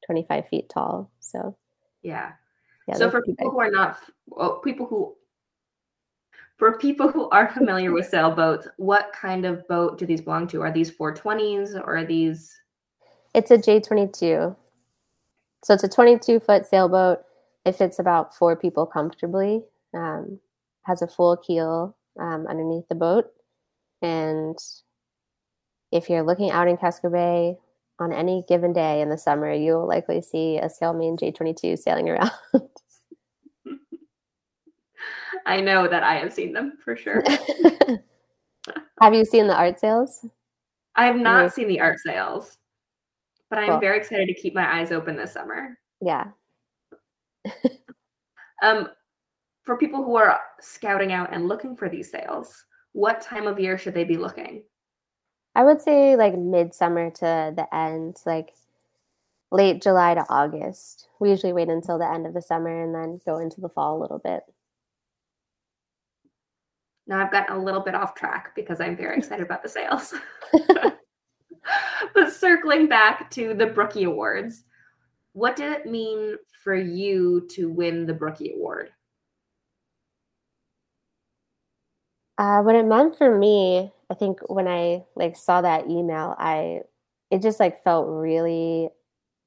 25 0.05 0.47
feet 0.47 0.69
tall. 0.69 1.11
So, 1.19 1.57
yeah. 2.01 2.31
yeah 2.87 2.95
so 2.95 3.09
for 3.09 3.21
people 3.21 3.47
big. 3.47 3.51
who 3.51 3.59
are 3.59 3.71
not, 3.71 3.97
well, 4.27 4.59
people 4.59 4.85
who, 4.85 5.15
for 6.57 6.77
people 6.77 7.09
who 7.09 7.29
are 7.29 7.51
familiar 7.53 7.91
with 7.91 8.07
sailboats, 8.07 8.67
what 8.77 9.13
kind 9.13 9.45
of 9.45 9.67
boat 9.67 9.97
do 9.97 10.05
these 10.05 10.21
belong 10.21 10.47
to? 10.47 10.61
Are 10.61 10.71
these 10.71 10.91
420s 10.91 11.75
or 11.75 11.97
are 11.97 12.05
these? 12.05 12.51
It's 13.33 13.51
a 13.51 13.57
J22. 13.57 14.55
So 15.63 15.73
it's 15.73 15.83
a 15.83 15.89
22 15.89 16.39
foot 16.39 16.65
sailboat. 16.65 17.19
It 17.65 17.75
fits 17.75 17.99
about 17.99 18.35
four 18.35 18.55
people 18.55 18.85
comfortably. 18.85 19.61
Um, 19.93 20.39
has 20.83 21.01
a 21.01 21.07
full 21.07 21.37
keel 21.37 21.95
um, 22.19 22.47
underneath 22.47 22.87
the 22.87 22.95
boat. 22.95 23.25
And 24.01 24.57
if 25.91 26.09
you're 26.09 26.23
looking 26.23 26.49
out 26.49 26.67
in 26.67 26.77
Casco 26.77 27.09
Bay 27.09 27.57
on 27.99 28.13
any 28.13 28.43
given 28.47 28.73
day 28.73 29.01
in 29.01 29.09
the 29.09 29.17
summer, 29.17 29.51
you 29.53 29.73
will 29.73 29.87
likely 29.87 30.21
see 30.21 30.57
a 30.57 30.69
Sail 30.69 30.93
Maine 30.93 31.17
J22 31.17 31.77
sailing 31.77 32.09
around. 32.09 32.31
I 35.47 35.61
know 35.61 35.87
that 35.87 36.03
I 36.03 36.15
have 36.15 36.33
seen 36.33 36.51
them 36.51 36.73
for 36.83 36.97
sure. 36.97 37.23
have 39.01 39.13
you 39.13 39.23
seen 39.23 39.47
the 39.47 39.55
art 39.55 39.79
sails? 39.79 40.25
I 40.95 41.05
have 41.05 41.15
not 41.15 41.53
seen 41.53 41.69
the 41.69 41.79
art 41.79 41.99
sails, 41.99 42.57
but 43.49 43.59
I'm 43.59 43.69
cool. 43.69 43.79
very 43.79 43.97
excited 43.97 44.27
to 44.27 44.33
keep 44.33 44.53
my 44.53 44.79
eyes 44.79 44.91
open 44.91 45.15
this 45.15 45.31
summer. 45.31 45.77
Yeah. 46.01 46.25
um, 48.61 48.89
for 49.63 49.77
people 49.77 50.03
who 50.03 50.17
are 50.17 50.37
scouting 50.59 51.13
out 51.13 51.33
and 51.33 51.47
looking 51.47 51.77
for 51.77 51.87
these 51.87 52.11
sails, 52.11 52.65
what 52.91 53.21
time 53.21 53.47
of 53.47 53.57
year 53.57 53.77
should 53.77 53.93
they 53.93 54.03
be 54.03 54.17
looking? 54.17 54.63
I 55.55 55.63
would 55.63 55.79
say 55.79 56.17
like 56.17 56.37
midsummer 56.37 57.09
to 57.09 57.53
the 57.55 57.67
end, 57.73 58.17
like 58.25 58.53
late 59.49 59.81
July 59.81 60.13
to 60.13 60.25
August. 60.29 61.07
We 61.21 61.29
usually 61.29 61.53
wait 61.53 61.69
until 61.69 61.97
the 61.97 62.11
end 62.11 62.27
of 62.27 62.33
the 62.33 62.41
summer 62.41 62.83
and 62.83 62.93
then 62.93 63.21
go 63.25 63.37
into 63.37 63.61
the 63.61 63.69
fall 63.69 63.97
a 63.97 64.01
little 64.01 64.19
bit. 64.19 64.43
Now 67.07 67.23
I've 67.23 67.31
gotten 67.31 67.55
a 67.55 67.63
little 67.63 67.81
bit 67.81 67.95
off 67.95 68.15
track 68.15 68.53
because 68.55 68.81
I'm 68.81 68.97
very 68.97 69.17
excited 69.17 69.45
about 69.45 69.63
the 69.63 69.69
sails. 69.69 70.13
but 72.13 72.33
circling 72.33 72.87
back 72.87 73.29
to 73.31 73.53
the 73.53 73.67
Brookie 73.67 74.03
Awards, 74.03 74.63
what 75.33 75.55
did 75.55 75.71
it 75.71 75.85
mean 75.85 76.35
for 76.63 76.75
you 76.75 77.47
to 77.51 77.69
win 77.69 78.05
the 78.05 78.13
Brookie 78.13 78.53
Award? 78.55 78.91
Uh, 82.37 82.61
what 82.61 82.75
it 82.75 82.85
meant 82.85 83.17
for 83.17 83.37
me, 83.37 83.91
I 84.09 84.13
think 84.13 84.39
when 84.49 84.67
I 84.67 85.03
like 85.15 85.35
saw 85.35 85.61
that 85.61 85.89
email, 85.89 86.35
I 86.37 86.81
it 87.31 87.41
just 87.41 87.59
like 87.59 87.83
felt 87.83 88.07
really, 88.07 88.89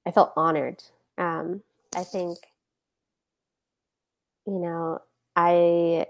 I 0.06 0.10
felt 0.10 0.32
honored. 0.36 0.82
Um, 1.16 1.62
I 1.94 2.04
think, 2.04 2.38
you 4.46 4.58
know, 4.58 5.00
I 5.36 6.06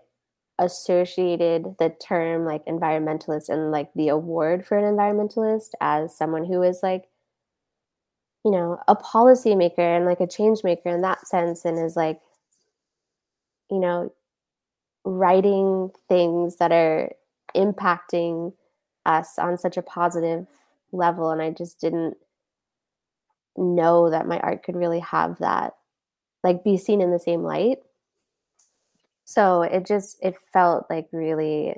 associated 0.60 1.74
the 1.78 1.88
term 2.06 2.44
like 2.44 2.64
environmentalist 2.66 3.48
and 3.48 3.72
like 3.72 3.90
the 3.94 4.08
award 4.08 4.64
for 4.64 4.78
an 4.78 4.84
environmentalist 4.84 5.70
as 5.80 6.16
someone 6.16 6.44
who 6.44 6.62
is 6.62 6.80
like 6.82 7.08
you 8.44 8.50
know 8.50 8.78
a 8.86 8.94
policymaker 8.94 9.78
and 9.78 10.04
like 10.04 10.20
a 10.20 10.26
change 10.26 10.62
maker 10.62 10.90
in 10.90 11.00
that 11.00 11.26
sense 11.26 11.64
and 11.64 11.78
is 11.78 11.96
like 11.96 12.20
you 13.70 13.80
know 13.80 14.12
writing 15.04 15.90
things 16.08 16.56
that 16.56 16.72
are 16.72 17.10
impacting 17.56 18.52
us 19.06 19.38
on 19.38 19.56
such 19.56 19.76
a 19.76 19.82
positive 19.82 20.46
level. 20.92 21.30
And 21.30 21.40
i 21.40 21.50
just 21.50 21.80
didn't 21.80 22.16
know 23.56 24.10
that 24.10 24.28
my 24.28 24.38
art 24.40 24.62
could 24.62 24.76
really 24.76 25.00
have 25.00 25.38
that 25.38 25.74
like 26.44 26.64
be 26.64 26.76
seen 26.76 27.00
in 27.00 27.10
the 27.10 27.18
same 27.18 27.42
light 27.42 27.78
so 29.30 29.62
it 29.62 29.86
just 29.86 30.18
it 30.22 30.34
felt 30.52 30.86
like 30.90 31.06
really 31.12 31.72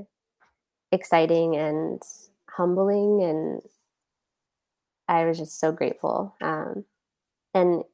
exciting 0.91 1.55
and 1.55 2.01
humbling 2.49 3.23
and 3.23 3.61
i 5.07 5.27
was 5.27 5.37
just 5.37 5.61
so 5.61 5.71
grateful 5.71 6.35
um, 6.41 6.83
and 7.53 7.85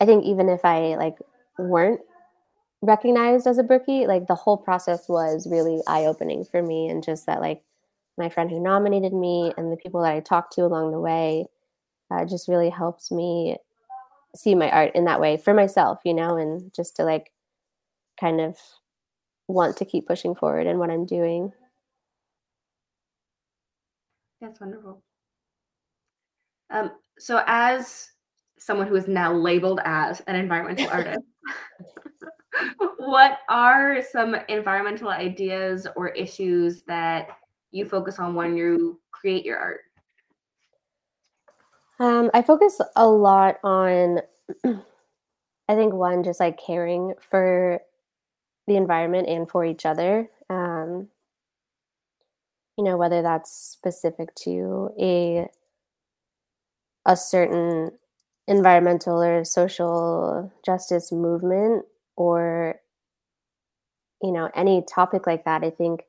i 0.00 0.06
think 0.06 0.24
even 0.24 0.48
if 0.48 0.64
i 0.64 0.94
like 0.94 1.16
weren't 1.58 2.00
recognized 2.80 3.48
as 3.48 3.58
a 3.58 3.64
brookie 3.64 4.06
like 4.06 4.28
the 4.28 4.36
whole 4.36 4.56
process 4.56 5.08
was 5.08 5.48
really 5.50 5.80
eye-opening 5.88 6.44
for 6.44 6.62
me 6.62 6.88
and 6.88 7.02
just 7.02 7.26
that 7.26 7.40
like 7.40 7.62
my 8.16 8.28
friend 8.28 8.50
who 8.50 8.60
nominated 8.60 9.12
me 9.12 9.52
and 9.56 9.72
the 9.72 9.76
people 9.76 10.00
that 10.00 10.12
i 10.12 10.20
talked 10.20 10.52
to 10.52 10.64
along 10.64 10.92
the 10.92 11.00
way 11.00 11.44
uh, 12.12 12.24
just 12.24 12.46
really 12.46 12.70
helps 12.70 13.10
me 13.10 13.56
see 14.36 14.54
my 14.54 14.70
art 14.70 14.92
in 14.94 15.06
that 15.06 15.20
way 15.20 15.36
for 15.36 15.52
myself 15.52 15.98
you 16.04 16.14
know 16.14 16.36
and 16.36 16.72
just 16.72 16.94
to 16.94 17.02
like 17.02 17.32
kind 18.18 18.40
of 18.40 18.56
want 19.48 19.76
to 19.76 19.84
keep 19.84 20.06
pushing 20.06 20.34
forward 20.34 20.66
in 20.66 20.78
what 20.78 20.90
i'm 20.90 21.06
doing 21.06 21.52
That's 24.40 24.60
wonderful. 24.60 25.02
Um, 26.70 26.92
so, 27.18 27.42
as 27.46 28.10
someone 28.58 28.86
who 28.86 28.96
is 28.96 29.08
now 29.08 29.32
labeled 29.32 29.80
as 29.84 30.20
an 30.26 30.36
environmental 30.36 30.88
artist, 30.92 31.20
what 32.98 33.38
are 33.48 34.02
some 34.02 34.36
environmental 34.48 35.08
ideas 35.08 35.86
or 35.96 36.08
issues 36.08 36.82
that 36.82 37.28
you 37.70 37.84
focus 37.84 38.18
on 38.18 38.34
when 38.34 38.56
you 38.56 39.00
create 39.10 39.44
your 39.44 39.58
art? 39.58 39.80
Um, 41.98 42.30
I 42.34 42.42
focus 42.42 42.78
a 42.96 43.06
lot 43.06 43.56
on, 43.64 44.20
I 44.64 45.74
think, 45.74 45.94
one, 45.94 46.22
just 46.22 46.40
like 46.40 46.60
caring 46.60 47.14
for 47.20 47.80
the 48.66 48.76
environment 48.76 49.28
and 49.28 49.48
for 49.48 49.64
each 49.64 49.86
other. 49.86 50.28
Um, 50.50 51.08
you 52.76 52.84
know, 52.84 52.96
whether 52.96 53.22
that's 53.22 53.50
specific 53.50 54.34
to 54.34 54.90
a 55.00 55.48
a 57.04 57.16
certain 57.16 57.90
environmental 58.46 59.22
or 59.22 59.44
social 59.44 60.52
justice 60.64 61.10
movement 61.12 61.84
or 62.16 62.80
you 64.22 64.32
know 64.32 64.50
any 64.54 64.82
topic 64.82 65.26
like 65.26 65.44
that 65.44 65.62
i 65.64 65.70
think 65.70 66.04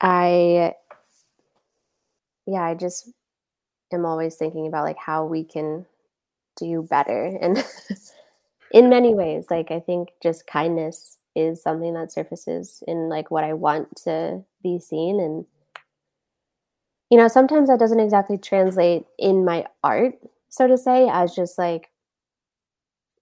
i 0.00 0.74
yeah 2.46 2.62
i 2.62 2.74
just 2.74 3.10
am 3.92 4.06
always 4.06 4.36
thinking 4.36 4.66
about 4.66 4.84
like 4.84 4.98
how 4.98 5.24
we 5.26 5.44
can 5.44 5.86
do 6.58 6.82
better 6.82 7.38
and 7.40 7.64
in 8.74 8.90
many 8.90 9.14
ways 9.14 9.46
like 9.50 9.70
i 9.70 9.80
think 9.80 10.08
just 10.22 10.46
kindness 10.46 11.18
is 11.36 11.62
something 11.62 11.94
that 11.94 12.12
surfaces 12.12 12.82
in 12.86 13.08
like 13.08 13.30
what 13.30 13.44
i 13.44 13.52
want 13.52 13.88
to 13.96 14.42
be 14.62 14.78
seen 14.78 15.20
and 15.20 15.46
you 17.08 17.16
know 17.16 17.28
sometimes 17.28 17.68
that 17.68 17.78
doesn't 17.78 18.00
exactly 18.00 18.36
translate 18.36 19.04
in 19.18 19.44
my 19.44 19.64
art 19.82 20.14
so 20.48 20.66
to 20.66 20.76
say 20.76 21.08
as 21.08 21.34
just 21.34 21.56
like 21.56 21.90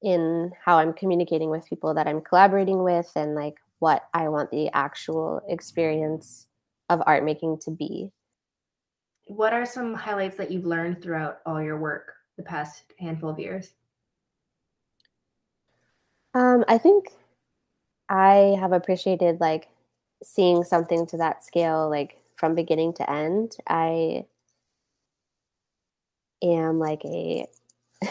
in 0.03 0.51
how 0.65 0.79
i'm 0.79 0.93
communicating 0.93 1.51
with 1.51 1.69
people 1.69 1.93
that 1.95 2.09
i'm 2.09 2.23
collaborating 2.23 2.83
with 2.83 3.13
and 3.15 3.35
like 3.35 3.57
what 3.79 4.09
i 4.15 4.29
want 4.29 4.51
the 4.51 4.71
actual 4.73 5.43
experience 5.49 6.47
of 6.89 7.03
art 7.07 7.25
making 7.25 7.59
to 7.59 7.71
be 7.71 8.11
What 9.29 9.53
are 9.53 9.65
some 9.65 9.95
highlights 9.95 10.37
that 10.37 10.51
you've 10.51 10.67
learned 10.67 11.03
throughout 11.03 11.39
all 11.47 11.63
your 11.63 11.79
work 11.79 12.13
the 12.37 12.43
past 12.43 12.93
handful 12.99 13.31
of 13.31 13.39
years? 13.39 13.75
Um, 16.35 16.65
I 16.69 16.79
think 16.79 17.11
I 18.09 18.57
have 18.61 18.73
appreciated 18.73 19.41
like 19.41 19.69
seeing 20.23 20.65
something 20.65 21.07
to 21.07 21.17
that 21.19 21.45
scale, 21.45 21.89
like 21.91 22.19
from 22.37 22.55
beginning 22.55 22.93
to 22.95 23.11
end. 23.11 23.57
I 23.69 24.27
am 26.43 26.79
like 26.79 27.05
a 27.05 27.47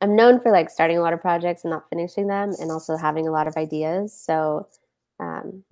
I'm 0.00 0.16
known 0.16 0.40
for 0.40 0.50
like 0.50 0.70
starting 0.70 0.96
a 0.98 1.02
lot 1.02 1.12
of 1.12 1.20
projects 1.20 1.64
and 1.64 1.70
not 1.70 1.88
finishing 1.90 2.26
them 2.26 2.54
and 2.58 2.70
also 2.70 2.96
having 2.96 3.28
a 3.28 3.32
lot 3.32 3.46
of 3.46 3.56
ideas. 3.56 4.14
So 4.18 4.66
um, 5.18 5.62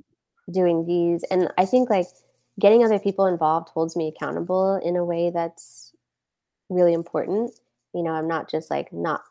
doing 0.50 0.86
these 0.86 1.24
and 1.30 1.50
I 1.58 1.66
think 1.66 1.90
like 1.90 2.06
getting 2.60 2.84
other 2.84 2.98
people 2.98 3.26
involved 3.26 3.70
holds 3.70 3.96
me 3.96 4.08
accountable 4.08 4.76
in 4.84 4.96
a 4.96 5.04
way 5.04 5.30
that's 5.30 5.92
really 6.70 6.94
important. 6.94 7.52
You 7.94 8.02
know, 8.02 8.12
I'm 8.12 8.28
not 8.28 8.50
just 8.50 8.70
like 8.70 8.92
not 8.92 9.22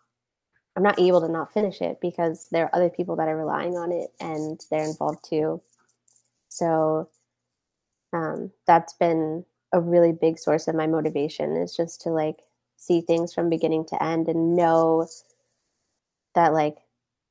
I'm 0.77 0.83
not 0.83 0.99
able 0.99 1.21
to 1.21 1.27
not 1.27 1.51
finish 1.51 1.81
it 1.81 1.99
because 2.01 2.47
there 2.51 2.65
are 2.65 2.75
other 2.75 2.89
people 2.89 3.15
that 3.15 3.27
are 3.27 3.35
relying 3.35 3.77
on 3.77 3.91
it 3.91 4.11
and 4.19 4.63
they're 4.69 4.87
involved 4.87 5.27
too. 5.27 5.59
So 6.49 7.09
um, 8.13 8.51
that's 8.67 8.93
been 8.93 9.43
a 9.73 9.81
really 9.81 10.11
big 10.11 10.37
source 10.37 10.67
of 10.67 10.75
my 10.75 10.85
motivation 10.85 11.57
is 11.57 11.75
just 11.75 12.01
to 12.01 12.09
like 12.09 12.37
see 12.77 13.01
things 13.01 13.33
from 13.33 13.49
beginning 13.49 13.85
to 13.85 14.01
end 14.03 14.27
and 14.29 14.55
know 14.55 15.07
that 16.35 16.53
like 16.53 16.77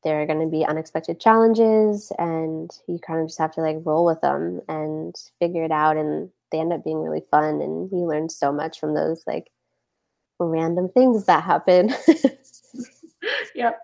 there 0.03 0.21
are 0.21 0.27
going 0.27 0.41
to 0.41 0.51
be 0.51 0.65
unexpected 0.67 1.21
challenges 1.21 2.13
and 2.19 2.73
you 2.89 2.99
kind 2.99 3.21
of 3.21 3.29
just 3.29 3.39
have 3.39 3.53
to 3.55 3.61
like 3.61 3.77
roll 3.85 4.05
with 4.05 4.21
them 4.23 4.61
and 4.69 5.15
figure 5.39 5.65
it 5.65 5.71
out 5.71 5.97
and 5.97 6.31
they 6.51 6.59
end 6.59 6.73
up 6.73 6.85
being 6.85 7.01
really 7.01 7.23
fun 7.31 7.61
and 7.61 7.91
you 7.93 7.99
learn 8.07 8.29
so 8.29 8.53
much 8.53 8.81
from 8.81 8.95
those 8.95 9.23
like 9.27 9.51
random 10.41 10.89
things 10.89 11.27
that 11.27 11.45
happen 11.45 11.95
Yep. 13.55 13.81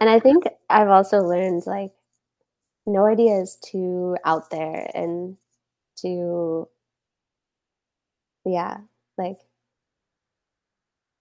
and 0.00 0.08
i 0.10 0.18
think 0.18 0.44
i've 0.68 0.88
also 0.88 1.18
learned 1.20 1.66
like 1.66 1.92
no 2.86 3.06
idea 3.06 3.40
is 3.40 3.56
too 3.56 4.16
out 4.24 4.50
there 4.50 4.90
and 4.94 5.36
to 5.96 6.68
yeah 8.44 8.78
like 9.18 9.38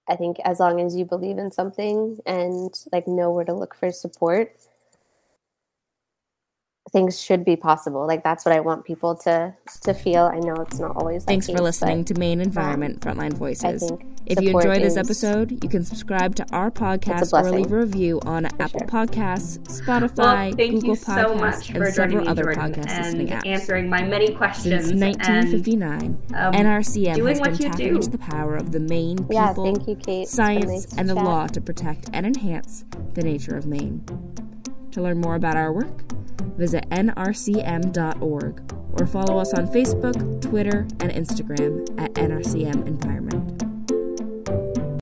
i 0.08 0.16
think 0.16 0.38
as 0.46 0.60
long 0.60 0.80
as 0.80 0.96
you 0.96 1.06
believe 1.06 1.38
in 1.38 1.52
something 1.52 2.20
and 2.26 2.74
like 2.92 3.08
know 3.08 3.32
where 3.32 3.46
to 3.46 3.54
look 3.54 3.76
for 3.76 3.92
support 3.92 4.52
things 6.92 7.20
should 7.22 7.44
be 7.46 7.56
possible 7.56 8.06
like 8.08 8.24
that's 8.24 8.46
what 8.46 8.54
i 8.56 8.60
want 8.60 8.84
people 8.86 9.16
to 9.16 9.54
to 9.82 9.94
feel 9.94 10.24
i 10.26 10.40
know 10.40 10.54
it's 10.56 10.80
not 10.80 10.96
always 10.96 11.24
Thanks 11.24 11.48
for 11.50 11.60
listening 11.60 12.04
to 12.06 12.14
Maine 12.16 12.42
Environment 12.42 13.00
Frontline 13.02 13.34
Voices. 13.34 13.84
If 14.26 14.42
you 14.42 14.58
enjoyed 14.58 14.82
this 14.82 14.98
episode, 14.98 15.52
you 15.64 15.70
can 15.70 15.84
subscribe 15.84 16.36
to 16.36 16.46
our 16.52 16.70
podcast 16.72 17.34
or 17.34 17.52
leave 17.52 17.72
a 17.72 17.78
review 17.78 18.20
on 18.26 18.46
Apple 18.46 18.80
sure. 18.80 18.88
Podcasts, 18.88 19.60
Spotify, 19.82 20.56
Well, 20.58 20.70
Google 20.70 20.96
so 20.96 21.12
Podcasts, 21.12 21.40
much 21.40 21.72
for 21.72 21.84
and 21.86 21.94
several 21.94 22.30
other 22.30 22.44
Jordan, 22.54 22.74
podcast 22.74 22.90
and 22.90 23.06
listening 23.06 23.28
apps. 23.28 23.46
answering 23.48 23.90
my 23.90 24.02
many 24.04 24.34
questions. 24.34 24.88
Since 24.88 25.02
1959, 25.02 26.18
um, 26.36 26.54
NRCM 26.54 27.28
has 27.28 27.42
been 27.42 27.58
tapping 27.58 27.96
into 27.96 28.10
the 28.10 28.18
power 28.18 28.56
of 28.56 28.72
the 28.72 28.80
Maine 28.80 29.18
people, 29.18 29.34
yeah 29.36 29.54
thank 29.54 29.88
you 29.88 29.96
kate 29.96 30.28
science, 30.28 30.66
nice 30.66 30.98
and 30.98 31.10
the 31.10 31.16
chat. 31.16 31.24
law 31.26 31.48
to 31.48 31.62
protect 31.62 32.10
and 32.14 32.26
enhance 32.26 32.86
the 33.14 33.22
nature 33.24 33.56
of 33.56 33.66
Maine. 33.66 34.04
To 34.92 35.02
learn 35.02 35.20
more 35.22 35.36
about 35.36 35.56
our 35.58 35.72
work, 35.72 36.04
visit 36.58 36.90
nrcm.org 36.90 38.74
or 39.00 39.08
follow 39.08 39.38
us 39.38 39.54
on 39.54 39.68
Facebook, 39.68 40.42
Twitter, 40.42 40.88
and 41.00 41.12
Instagram 41.12 41.88
at 42.00 42.14
NRCM 42.14 42.88
Environment. 42.88 43.69